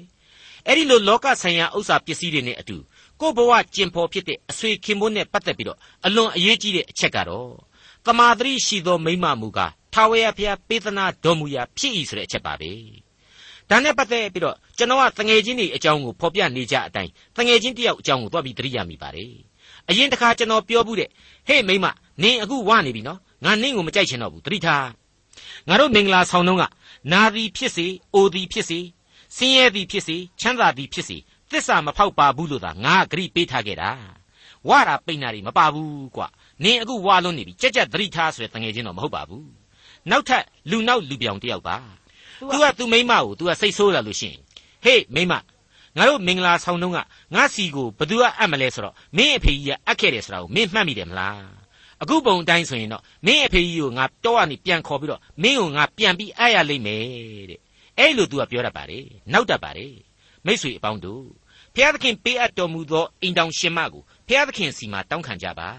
[0.67, 2.77] အဲ့ဒီလိုလောကဆိုင်ရာဥစ္စာပစ္စည်းတွေနဲ့အတူ
[3.21, 7.51] ကိုယ့်ဘဝကျင်ဖော်ဖြစ်တဲ့အဆွေခင်မိုးနဲ့ပတ်သက်ပြီးတော့အလွန်အရေးကြီးတဲ့အချက်ကတော့
[8.05, 12.71] တမာတရိရှိသောမိမမူကားထာဝရဘုရားပေးသနာတော်မူရာဖြစ်၏ဆိုတဲ့အချက်ပါပဲ
[13.69, 19.33] ဒါနဲ့ပတ်သက်ပြီးတော့ကျွန်တော်ကတငယ်ချင်းတွေအကြောင်းကိုဖော်ပြနေကြအတိုင်းတငယ်ချင်းတယောက်အကြောင်းကိုသွားပြီးသတိရမိပါတယ်
[19.89, 21.09] အရင်တခါကျွန်တော်ပြောဘူးတဲ့
[21.47, 21.85] ဟေ့မိမ
[22.23, 24.83] နင်အခုဝနေပြီနော်ငါနင့်ကိုမကြိုက်ချင်တော့ဘူးသတိထား
[25.68, 26.64] ငါတို့မင်္ဂလာဆောင်တော့က
[27.12, 28.80] နာသည်ဖြစ်စေအိုသည်ဖြစ်စေ
[29.36, 31.16] ဆင်းရဲသည်ဖြစ်စေချမ်းသာသည်ဖြစ်စေ
[31.50, 33.90] သစ္စာမဖောက်ပါဘူးလို့သာငါဂရိပေးထားခဲ့တာ
[34.68, 36.28] ဝါတာပိန်နာတွေမပါဘူးကွာ
[36.64, 39.48] နင်အခုဝါလွန်းနေပြီကြက်ကြက်သတိထားဆိုတဲ့တငယ်ချင်းတော့မဟုတ်ပါဘူး
[40.10, 41.76] နောက်ထပ်လူနောက်လူပြောင်တယောက်ပါ
[42.52, 44.38] तू က तू မိမကို तू ကစိတ်ဆိုးလာလို့ရှိရင်
[44.84, 45.38] ဟေးမိမငါ
[46.08, 46.98] တို့မင်္ဂလာဆောင်တုန်းက
[47.34, 51.40] ငါစီကိုဘသူကအပ်မလဲဆိုတော့မင်းအဖေကြီးကအပ်ခဲ့တယ်ဆိုတာကိုမင်းမှတ်မိတယ်မလား
[52.03, 57.03] အခုပုံအတိုင်းဆိုရင်တော့မင်းအဖေကြီးကိုငါတော့ကနေပြန်ခေါ်ပြီးတော့မင်းကိုငါပြန်ပြီးအားရလိမ့်မယ်
[57.49, 57.59] တဲ့
[57.99, 59.93] အဲ့လို तू ကပြောတတ်ပါတယ်နောက်တတ်ပါတယ်
[60.45, 61.25] မိတ်ဆွေအပေါင်းတို့
[61.75, 65.69] ဖျားသခင်ပေးအပ်တော်မူသောအိမ်တောင်ရှင်မကိုဖျားသခင်စီမှာတောင်းခံကြပါ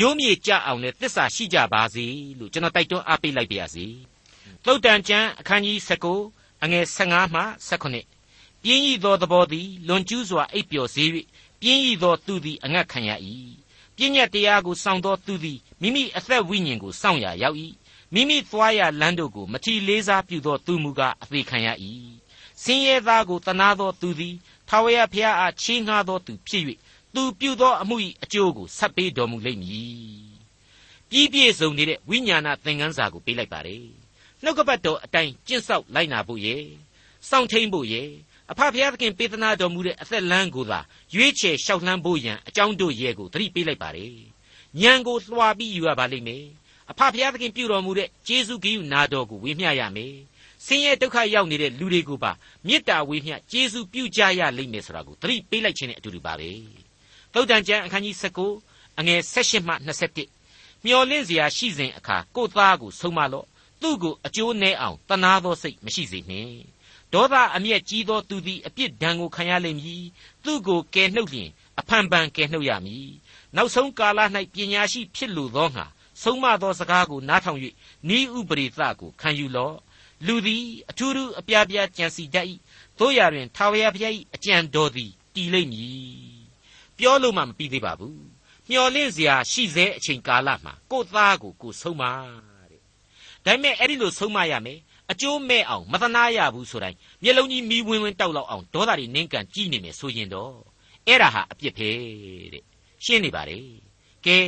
[0.00, 2.06] ရိုးမြေကြအောင်နဲ့သစ္စာရှိကြပါစေ
[2.38, 3.86] လို့ကျွန်တော်တိုက်တွန်းအားပေးလိုက်ပါရစေ
[4.64, 5.78] သုတ်တန်ကျမ်းအခန်းကြီး
[6.20, 11.04] 19အငယ်15မှ18ပြင်းရည်သောသဘောသည်လွန်ကျူးစွာအိပ်ပျော်စေ၍
[11.60, 13.10] ပြင်းရည်သောသူသည်အငတ်ခံရ၏
[13.98, 17.56] ပြည့်ညတ်တရားကိုစောင့်သောသူသည်မိမိအသက်ဝိညာဉ်ကိုစောင့်ရရောက်၏
[18.14, 21.68] မိမိသွားရလမ်းတို့ကိုမထီလေးစားပြုသောသူမူကားအသေးခံရ၏
[22.62, 24.34] ဆင်းရဲသားကိုတနာသောသူသည်
[24.68, 26.64] ထာဝရဘုရားအားချီးငှားသောသူဖြစ်၍
[27.14, 30.28] သူပြုသောအမှု၏အကျိုးကိုဆက်ပေးတော်မူလိမ့်မည်
[31.10, 33.86] ပြီးပြည့်စုံနေတဲ့ဝိညာဏသင်ခန်းစာကိုပေးလိုက်ပါတယ်
[34.42, 36.64] နှုတ်ကပတ်တော်အတိုင်းကျင့်ဆောက်လိုက်နာဖို့ရဲ့
[37.28, 38.10] စောင့်ထိန်ဖို့ရဲ့
[38.50, 40.80] အဖဖျားသခင်ပေးသနာတော်မူတဲ့အသက်လမ်းကိုသာ
[41.14, 44.14] ရွေးချယ်လျှောက်လှမ်းဖို့ရန်အကြောင်းတို့ရဲ့ကိုသတိပေးလိုက်ပါတယ်
[44.82, 46.44] ဉာဏ်ကိုလွှာပြီးယူရပါလိမ့်မယ်
[46.90, 50.14] အဖဖျားသခင်ပြုတော်မူတဲ့ဂျေဇုဂိယနာတော်ကိုဝေမျှရမယ်
[50.66, 52.32] ဆင်းရဲဒုက္ခရောက်နေတဲ့လူတွေကိုပါ
[52.66, 56.50] မေတ္တာဝေမျှကျေးဇူးပြုကြရလိမ့်မယ်ဆိုတာကိုသတိပေးလိုက်ခြင်းနဲ့အတူတူပါပဲ
[57.32, 58.16] သုတ်တန်ကျမ်းအခန်းကြီး
[58.56, 59.74] 19အငယ်16မှ
[60.28, 63.46] 21မျော်လင့်စရာရှိစဉ်အခါကိုသားကိုဆုံးမလော့
[63.82, 66.77] သူ့ကိုအကျိုးနည်းအောင်တနာသောစိတ်မရှိစေနှင့်
[67.12, 70.04] ဒေါသအမျက်ကြီးသောသူသည်အပြစ်ဒဏ်ကိုခံရလိမ့်မည်
[70.44, 73.10] သူ့ကိုကယ်နှုတ်လျင်အဖန်ပန်ကယ်နှုတ်ရမည်
[73.56, 74.20] နောက်ဆုံးကာလ၌
[74.54, 75.86] ပညာရှိဖြစ်လိုသောငါ
[76.22, 77.58] ဆုံးမသောစကားကိုနားထောင်၍
[78.16, 79.76] ဤဥပရိသကိုခံယူလော့
[80.26, 82.46] လူသည်အထူးထူးအပြားပြားကြံစီတတ်၏
[82.98, 86.38] တို့ရတွင်ထာဝရဘုရား၏အကြံတော်သည်တည်လိမ့်မည်
[86.98, 88.22] ပြောလို့မှမပြီးသေးပါဘူး
[88.68, 92.02] မျော်လင့်စရာရှိသေးအချိန်ကာလမှာကိုယ့်သားကိုကိုယ်ဆုံးမ
[92.70, 92.80] တဲ့
[93.44, 94.78] ဒါပေမဲ့အဲ့ဒီလိုဆုံးမရမယ်
[95.10, 100.54] အကျိုးမဲ့အောင်မသနာရဘူးဆိုတိုင်းမျက်လုံးကြီးမီးဝင်းဝင်းတောက်လောက်အောင်ဒေါသတွေနင်းကန်ကြည့်နေမယ်ဆိုရင်တော့
[101.06, 101.88] အဲ့ဒါဟာအပြစ်ပဲ
[102.52, 102.64] တဲ့
[103.04, 103.58] ရှင်းနေပါလေ
[104.26, 104.38] ကဲ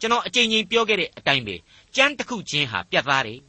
[0.00, 1.54] ကျွန်တော်အကြိမ်ကြိမ်ပြောခဲ့တဲ့အတိုင်းပဲ
[1.96, 3.40] ကြမ်းတစ်ခုချင်းဟာပြတ်သားတယ်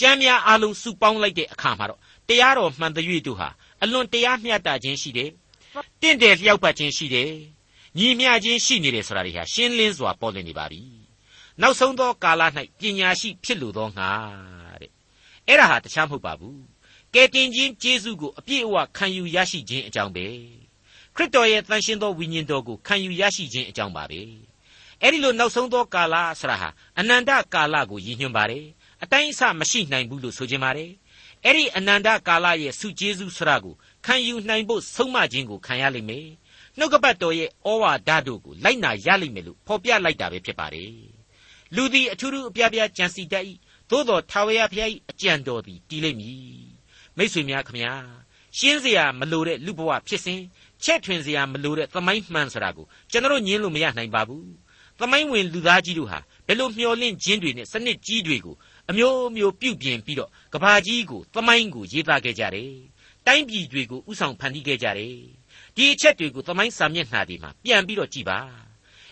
[0.00, 3.48] ကြမ်းများအလုံးစုပေါင်းလိုက်တဲ့အခါမှာတော့တရားတော်မှန်တဲ့၍တို့ဟာ
[3.82, 5.30] အလွန်တရားမျှတခြင်းရှိတယ်
[6.00, 7.30] တင့်တယ်လျောက်ပတ်ခြင်းရှိတယ်
[7.98, 10.80] ညီမျှခြင်းရှိနေတယ်ဆိုတာတွေဟာရှင်းလင်းစွာပေါ်လွင်နေပါပြီ
[11.60, 12.42] နောက်ဆုံးသောကာလ၌
[12.78, 14.10] ပညာရှိဖြစ်လိုသောငါ
[14.50, 14.51] တဲ့
[15.48, 16.60] အဲ့ဒါဟာတခြားမဟုတ်ပါဘူး
[17.14, 20.26] ကယ်တင်ခြင်းကျေးဇူးကိုအပြည့်အဝခံယူရရှိခြင်းအကြောင်းပဲ
[21.16, 24.20] ခရစ်တော်ရဲ့တန်ရှင်းသောဝိညာဉ်တော်ကိုခံယူရရှိခြင်းအကြောင်းပါပဲ
[25.00, 28.66] အဲ့ဒီလိုနောက်ဆုံးသောကာလဆရာဟာအနန္တကာလကိုရည်ညွှန်းပါတယ်
[29.02, 30.90] အတိုင်းအဆမရှိနိုင်ဘူးလို့ဆိုခြင်းပါတယ်
[31.44, 33.74] အဲ့ဒီအနန္တကာလရဲ့စုကျေးဇူးဆရာကို
[34.06, 36.26] ခံယူနိုင်ဖို့ဆုံးမခြင်းကိုခံရလိမ့်မယ်
[36.78, 40.92] နှုတ်ကပတ်တော်ရဲ့ဩဝါဒတို့ကိုလိုက်နာရလိမ့်မယ်လို့ဖော်ပြလိုက်တာပဲဖြစ်ပါတယ်
[41.74, 43.44] လူသည်အထူးထူးအပြားပြားကြံစီတတ်၏
[43.92, 46.38] သို့တော်ထာဝရဘုရား၏အကြံတော်သည်တည်လိမ့်မည်
[47.16, 47.92] မိษွေများခမညာ
[48.58, 50.40] ရှင်းစရာမလိုတဲ့လူဘဝဖြစ်စဉ်
[50.84, 54.46] ချက်ထွင်စရာမလိုတဲ့သမိုင်းမှန်ဆိုတာကိုကျွန်တော်ညင်းလို့မရနိုင်ပါဘူး
[54.98, 58.56] သမိုင်းဝင်လူသားကြီးတို့ဟာဘယ်လိုမျှော်လင့်ခြင်းတွေနဲ့စနစ်ကြီးတွေကို
[58.90, 62.72] အမျိုးမျိုးပြုပြင်ပြီးတော့ကဘာကြီးကိုသမိုင်းကိုရေးသားခဲ့ကြတယ်
[63.26, 65.16] တိုင်းပြည်တွေကိုဥဆောင်ဖန်တီးခဲ့ကြတယ်
[65.76, 68.38] ဒီအချက်တွေကိုသမိုင်းစာမျက်နှာတွေမှာပြန်ပြီးတော့ကြည်ပါ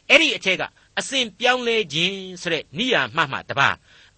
[0.09, 0.63] အဲ့ဒီအထက်က
[1.01, 3.69] အစဉ်ပြောင်းလဲခြင်းဆိုတဲ့နိယာမှမှတပါ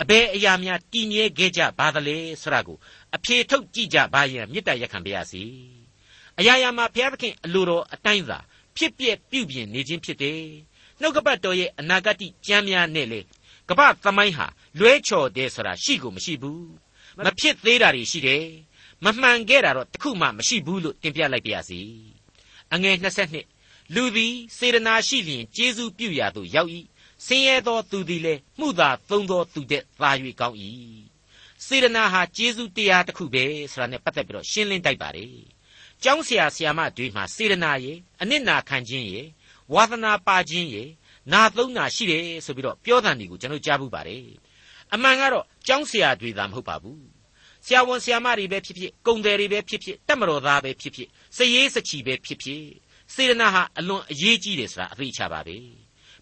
[0.03, 2.79] အဘယ်အရာများတည်မြဲခဲ့ကြပါသလဲဆိုတာကို
[3.15, 5.43] အဖြေထုတ်ကြည့်ကြပါရင်မေတ္တာရက်ခံပါရစေ
[6.39, 8.39] အရာရာမှာဘုရားသခင်အလိုတော်အတိုင်းသာ
[8.77, 10.43] ဖြစ်ပြပြုပြင်နေခြင်းဖြစ်တယ်
[11.01, 12.17] နှုတ်ကပတ်တော်ရဲ့အနာဂတ်
[12.47, 13.21] ကြမ်းများနဲ့လေ
[13.69, 14.47] ကပ္ပသမိုင်းဟာ
[14.79, 16.67] လွဲချော်တယ်ဆိုတာရှိကိုမရှိဘူး
[17.25, 18.45] မဖြစ်သေးတာတွေရှိတယ်
[19.05, 21.81] မမှန်ခဲ့တာတော့တခုမှမရှိဘူးလို့တင်ပြလိုက်ပါရစေ
[22.73, 23.52] အငယ်22
[23.95, 26.71] လူသည်စေတနာရှိလျင်ကျေးဇူးပြုရာသို့ရောက်၏
[27.27, 30.57] ဆင်းရဲသောသူသည်လည်းမှုသာသုံးသောသူတဲ့သာ၍ကောင်း၏
[31.67, 35.35] စေတနာဟာကျေးဇူးတရားတစ်ခုပဲဆိုတာနဲ့ပတ်သက်ပြီးတော့ရှင်းလင်းတိုက်ပါတယ်
[36.03, 39.27] ကျောင်းဆရာဆရာမတွေမှာစေတနာရဲ့အနစ်နာခံခြင်းရဲ့
[39.75, 40.89] ဝါသနာပါခြင်းရဲ့
[41.33, 44.25] နာသုံးနာရှိတယ်ဆိုပြီးတော့ပြောတဲ့နေကိုကျွန်တော်ကြားဘူးပါတယ်
[44.95, 47.03] အမှန်ကတော့ကျောင်းဆရာတွေသာမဟုတ်ပါဘူး
[47.67, 52.65] ဆရာဝန်ဆရာမတွေပဲဖြစ်ဖြစ်ကုံတယ်တွေပဲဖြစ်ဖြစ်တက်မတော်သားပဲဖြစ်ဖြစ်စရေးစချီပဲဖြစ်ဖြစ်
[53.15, 55.57] စေတနာဟာအလွန်အရေးကြီးတယ်ဆိုတာအသိချပါပဲ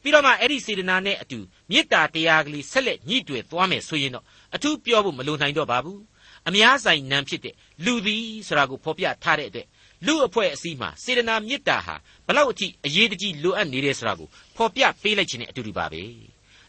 [0.03, 1.39] ပြီးတော့မှအဲ့ဒီစေတနာနဲ့အတူ
[1.71, 4.25] မေတ္တာတရားကလေးဆက်လက်ညှိတွယ်သွားမယ်ဆိုရင်တော့
[4.55, 6.01] အထူးပြောဖို့မလိုနိုင်တော့ပါဘူး
[6.49, 9.67] အများဆိုင်နံဖြစ်တဲ့လူသည်ဆိုတာကိုဖော်ပြထားတဲ့အတွက်
[10.07, 11.95] လူအဖွဲ့အစည်းမှာစေတနာမေတ္တာဟာ
[12.27, 16.03] ဘလောက်အထိအရေးတကြီးလိုအပ်နေတယ်ဆိုတာကိုဖော်ပြပေးလိုက်ခြင်းနဲ့အတူတူပါပဲ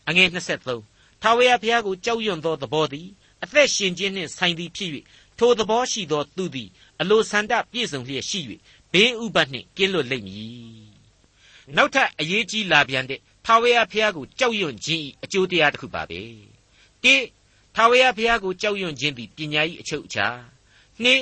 [0.09, 3.07] အငယ်23ထာဝရဘုရားကိုကြောက်ရွံ့သောသဘောသည်
[3.43, 4.91] အသက်ရှင်ခြင်းနှင့်ဆိုင်သည်ဖြစ်၍
[5.39, 6.69] ထိုသဘောရှိသောသူသည်
[7.01, 8.39] အလိုဆန္ဒပြည့်စုံလျက်ရှိ၍
[8.93, 10.81] ဘေးဥပတ်နှင့်ကင်းလွတ်လိမ့်မည်
[11.75, 16.21] နောက်ထပ်အရေးကြီးလာပြန်တဲ့ထာဝရဘုရားကိုကြောက်ရွံ့ခြင်းအကျိုးတရားတစ်ခုပါပဲ
[17.03, 17.15] တိ
[17.75, 20.27] ထာဝရဘုရားကိုကြောက်ရွံ့ခြင်းသည်ပညာ၏အချုပ်အခြာ
[21.03, 21.21] နှစ်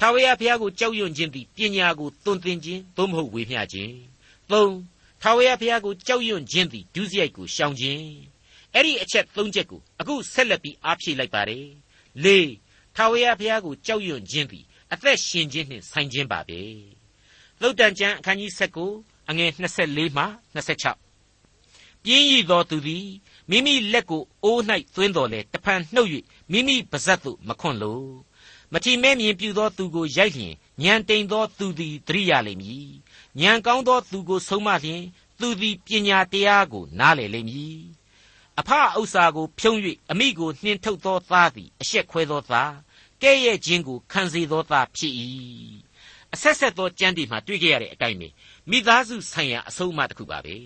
[0.00, 3.94] ထာဝရဘုရားကိုကြောက်ရွံ့ခြင်းသည်ပညာကိုသွန်သင်ခြင်းသို့မဟုတ်ဝေမျှခြင်း
[4.50, 4.74] သုံး
[5.22, 8.04] ထာဝရဘုရားကိုကြောက်ရွံ့ခြင်းသည်ဒုစရိုက်ကိုရှောင်ခြင်း
[8.74, 11.66] အဲ့ဒီအချက်သုံးချက်ကိုအခုဆက်လက်ပြီးအားဖြည့်လိုက်ပါတယ်
[12.24, 12.50] လေး
[12.96, 16.60] ထာဝရဘုရားကိုကြောက်ရွံ့ခြင်းသည်အသက်ရှင်ခြင်းနှင့်ဆိုင်ခြင်းပါပဲ
[17.60, 18.52] သုတ်တန်ကျမ်းအခန်းကြီး
[18.90, 23.06] 19အငယ်24မှ26ပြင်းရည်သောသူသည်
[23.50, 24.60] မိမိလက်ကိုအိုး၌
[24.94, 26.10] သွင်းတော်လေတဖန်နှုတ်၍
[26.52, 28.10] မိမိပါဇက်သို့မခွန့်လို့
[28.72, 32.90] မထီမဲ့မြင်ပြူသောသူကိုရိုက်လျင်ညံတိန်သောသူသည်သတိရလိမ့်မည်
[33.40, 35.02] ညံကောင်းသောသူကိုဆုံးမလျင်
[35.40, 37.80] သူသည်ပညာတရားကိုနားလည်လိမ့်မည်
[38.58, 39.78] အဖဥစ္စာကိုဖြုံး၍
[40.10, 42.72] အမိကိုနှင်ထုတ်သောသားသည်အရှက်ခွဲသောသား
[43.22, 45.14] ကဲ့ရဲ့ခြင်းကိုခံစေသောသားဖြစ်၏
[46.36, 48.28] အဆက်ဆက်သောကြမ်းတွေမှာတွေ့ကြရတဲ့အတိုင်းပဲ
[48.70, 50.56] မိသားစုဆိုင်ရာအဆုံးအမတစ်ခုပါပဲ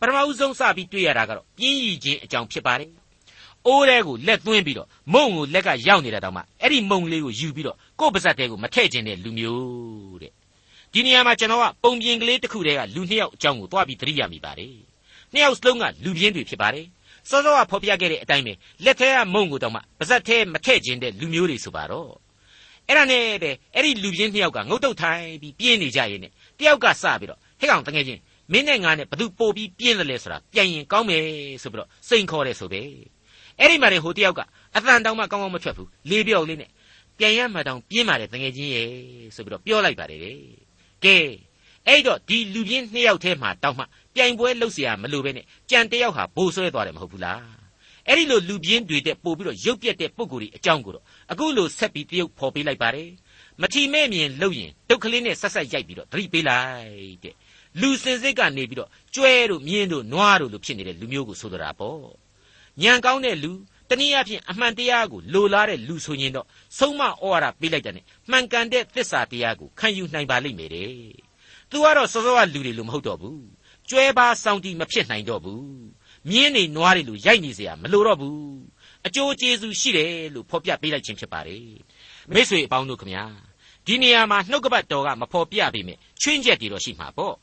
[0.00, 2.90] ပထမဦးဆုံးစပြီးတွေ့ရတာကတော့ပြင်းရည်ခြင်းအကြောင်းဖြစ်ပါတယ်
[3.66, 10.32] အိုးတဲကိုလက်သွင်းပြီးတော့မုံကိုလက်ကရောက်နေတာတောင်မှအဲ့ဒီမုံလေးကိုယူပြီးတော့ကိုယ့်ပါဇက်တဲကိုမထည့်ခြင်းတဲ့လူမျိုးတဲ့
[10.92, 14.74] ဒီနေရာမှာကျွန်တော်ကပုံပြင်ကလေးတစ်ခုတည်းကလူနှစ်ယောက်အကြောင်းကိုတွားပြီးသတိရမိပါတယ်
[15.32, 16.86] နှစ်ယောက်စလုံးကလူပြင်းတွေဖြစ်ပါတယ်
[17.28, 18.52] စောစောကဖော်ပြခဲ့တဲ့အတိုင်းပဲ
[18.84, 22.10] လက်ထဲကမုံကိုတောင်မှပါဇက်ထဲမထည့်ခြင်းတဲ့လူမျိုးတွေဆိုပါတော့
[22.87, 31.23] အဲ့ဒါနဲ့ပဲအဲ့ဒီလူပြင်းနှစ်ယောက်ကငုတ်တုတ်ထိုင်ပြီးပြင်းနေကြရင်နဲ့တယောက်ကစပြီးတော့ဟဲ့ကောင်တငယ်ချင်းမင်းနဲ့ငါနဲ့ဘသူပို့ပြီးပြင်းတယ်လဲဆိုတာပြန်ရင်ကောင်းမယ်
[31.63, 32.81] ဆိုပြီးတော့စိန်ခေါ်တယ်ဆိုပဲ
[33.59, 34.39] အဲ့ဒီမှာဟိုတယောက်က
[34.75, 36.69] အတန်တောင်မှကောင်းကောင်းမထွက်ဘူးလေးပြောက်လေးနဲ့
[37.17, 38.89] ပြန်ရမှတောင်ပြင်းပါတယ်တငယ်ချင်းရဲ့
[39.35, 40.37] ဆိုပြီးတော့ပြောလိုက်ပါတယ်တဲ့
[41.05, 41.17] ကဲ
[41.87, 43.83] အဲ့တော့ဒီလူပြင်းနှစ်ယောက်ထဲမှာတောင်မှ
[44.15, 47.62] ပြိုင်ပွဲလှုပ်เสียမလို့ပဲနဲ့ကြံတယောက်ဟာဘိုးဆွဲသွားတယ်မဟုတ်ဘူးလား
[48.08, 53.08] အဲ့ဒီလိုလူပြင်းတွေတဲ့ပို့ပြီးတော့ရုပ်ပြက်တဲ့ပုံကိုယ်ကြီးအကြောင်းကိုတော့အခုလိုဆက်ပြီးတရုပ်ဖော်ပေးလိုက်ပါတယ်
[53.60, 57.34] မထီမဲ့မြင်လှုပ်ရင်ဒုက္ခလေးနဲ့ဆက်ဆက်ရိုက်ပြီးတော့သတိပေးလိုက်တဲ့
[57.80, 62.02] လူစင်စစ်ကနေပြီးတော့ကျွဲတို့မြင်းတို့နွားတို့လိုဖြစ်နေတဲ့လူမျိုးကိုဆိုလိုတာပေါ့
[62.82, 63.52] ညံကောင်းတဲ့လူ
[63.90, 66.46] တနည်းအားဖြင့်အမှန်တရားကိုလိုလားတဲ့လူဆိုရင်တော့
[66.78, 70.92] ဆုံးမဩဝါဒပေးလိုက်တဲ့နဲ့မှန်ကန်တဲ့သစ္စာတရားကိုခံယူနိုင်ပါလိမ့်မယ်တဲ့
[71.70, 73.44] သူကတော့စောစောကလူတွေလိုမဟုတ်တော့ဘူး
[73.88, 75.64] ကျွဲပါစောင်းတီမဖြစ်နိုင်တော့ဘူး
[76.29, 78.37] မြင်းနေနွားတွေလိုရိုက်နေเสียမလိုတော့ဘူး
[79.07, 81.63] အကျိုးကျေးဇူးရှိတယ်လို့ဖော်ပြပေးလိုက်ခြင်းဖြစ်ပါတယ်
[82.33, 83.23] မိတ်ဆွေအပေါင်းတို့ခမညာ
[83.85, 87.35] ဒီနေရာမှာနှုတ်ကပတ်တော်ကမဖော်ပြပေမဲ့ချွင်းချက်တွေတော့ရှိမှာပေါ့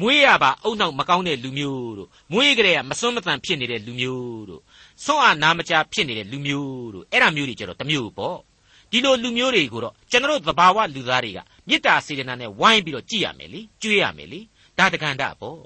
[0.00, 4.62] မွေးရပါအုံနောက်မကောင်းတဲ့လူမျိုးတို့မွေးကြတဲ့ကမစွန်းမတန်ဖြစ်နေတဲ့လူမျိုးတို့
[5.04, 8.38] စွန့်အားနာမချဖြစ်နေတဲ့လူမျိုးတို့အဲ့ဒါမျိုးတွေကျတော့တမျိုးပေါ့
[8.90, 14.40] ဒီလိုလူမျိုးတွေကိုတော့ကျွန်တော်တို့သဘာဝလူသားတွေကမေတ္တာစေတနာနဲ့ဝိုင်းပြီးတော့ကြည်ရမယ်လေကြွေးရမယ်လေ
[14.78, 15.60] ဒါတကန်တာပေါ့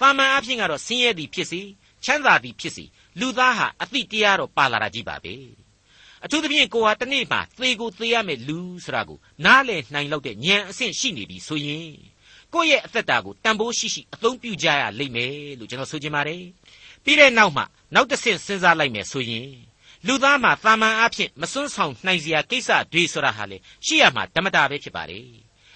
[0.00, 1.60] တာမန်အဖြစ်ကတော့ဆင်းရဲသည်ဖြစ်စီ
[2.05, 2.85] ချမ်းသာသည်ဖြစ်စီ
[3.19, 5.35] လူသားဟာအတိတရားတော့ပါလာတာကြီးပါပဲ
[6.25, 11.93] အထူးသဖြင့်ကိုဟာတနေ့မှသေကိုသေရမယ်လူဆိုတာကိုနားလည်နိုင်လောက်တဲ့ဉာဏ်အဆင့်ရှိနေပြီဆိုရင်
[12.53, 16.43] ကိုယ့်ရဲ့အသက်တာကိုတန်ဖိုးရှိရှိအသုံးပြုကြရလိမ့်မယ်လို့ကျွန်တော်ဆိုချင်ပါတယ်
[17.03, 17.63] ပြီးတဲ့နောက်မှ
[17.93, 19.49] နောက်တစ်ဆင့်စဉ်းစားလိုက်မယ်ဆိုရင်
[20.07, 25.27] လူသားမှာတာမန်အဖြစ်မစွန်းဆောင်နိုင်စရာကိစ္စတွေဆိုတာဟာလေရှိရမှာဓမ္မတာပဲဖြစ်ပါတယ်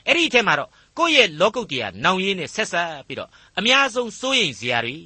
[0.08, 4.98] အဲ့ဒီအထက်မှာတော့ကိုယ့်ရဲ့လောကုတ်တရားနောင်ရင်းနဲ့ဆက်ဆက်ပြီးတော့အများဆုံးစိုးရိမ်စရာတွေ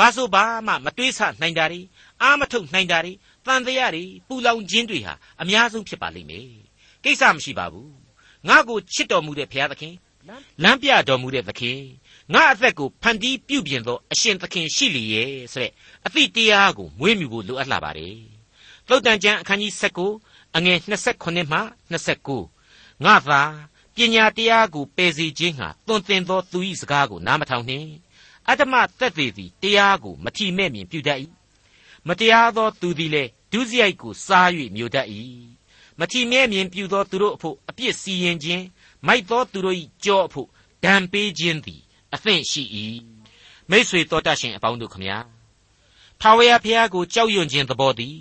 [0.00, 1.80] ဘာဆိုဘာမှမတွေးဆနိုင်တာတွေ
[2.22, 3.12] အာမထုတ်နိုင်တာတွေ
[3.46, 6.48] တန်တရားတွေပူလောင်ခြင်းတွေဟာအများဆုံးဖြစ်ပါလိမ့်မယ်
[7.04, 7.92] ကိစ္စမရှိပါဘူး
[8.48, 9.94] ငါ့ကိုချစ်တော်မူတဲ့ဘုရားသခင်
[10.62, 11.80] လမ်းပြတော်မူတဲ့သခင်
[12.34, 15.72] ငါအသက်ကိုဖန်တီးပြုပြင်သောအရှင်သခင်ရှိလျက်ဆိုတဲ့
[16.06, 18.18] အသည့်တရားကိုမွေးမြူဖို့လိုအပ်လာပါတယ်
[18.88, 19.72] သုတ်တန်ကျမ်းအခန်းကြီး
[20.14, 20.78] 19အငယ်
[21.16, 21.60] 28မှ
[22.30, 23.42] 29ငါသာ
[23.94, 27.88] ပညာတရားကိုပယ်စီခြင်းဟာသွန်သင်သောသူ၏စကားကိုနားမထောင်နှင့်
[28.50, 31.18] အတ္တမသက်သေးသည်တရားကိုမထီမဲ့မြင်ပြုတတ်၏
[32.08, 35.08] မတရားသောသူသည်လည်းဒုစရိုက်ကိုစား၍မြို့တတ်၏
[35.98, 38.64] မထီမဲ့မြင်ပြုသောသူတို့အဖို့အပြစ်စီရင်ခြင်း
[39.06, 40.48] မိုက်သောသူတို့၏ကြောအဖို့
[40.84, 41.80] ဒဏ်ပေးခြင်းသည်
[42.14, 42.62] အသင့်ရှိ၏
[43.70, 45.18] မိษွေတော်တတ်ရှင်အပေါင်းတို့ခမညာ
[46.20, 48.16] ထာဝရဘုရားကိုကြောက်ရွံ့ခြင်းသဘောသည်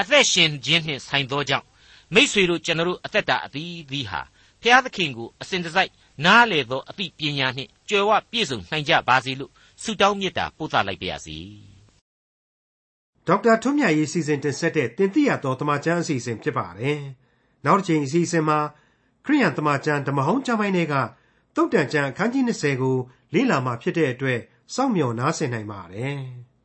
[0.00, 1.66] အသက်ရှင်ခြင်းနှင့်ဆိုင်သောကြောင့်
[2.14, 4.20] မိษွေတို့ကျွန်တော်တို့အသက်တာအသီးသီးဟာ
[4.62, 5.90] ဘုရားသခင်ကိုအစဉ်တစိုက်
[6.24, 11.38] နားလေသောအသိပညာနှင့်ကြွယ်ဝပြည့်စုံနိုင်ကြပါစေလို့ ဆုတောင်းမေတ္တာပို့သလိုက်ပါရစေ
[13.26, 16.98] ဒေါက်တာထွန်းမြတ်ရေးစီစဉ်တင်ဆက်တဲ့တင်ပြတော်တမချန်းအစီအစဉ်ဖြစ်ပါတယ်
[17.64, 18.58] နောက်တစ်ချိန်အစီအစဉ်မှာ
[19.24, 20.94] ခရိယန်တမချန်းဓမ္မဟောင်းကျမ်းပိုင်းတွေက
[21.56, 22.96] တုတ်တန်ကျမ်းအခန်းကြီး20ကို
[23.34, 24.40] လေ့လာမှဖြစ်တဲ့အတွက်
[24.74, 26.18] စောင့်မျှော်နားဆင်နိုင်ပါတယ်။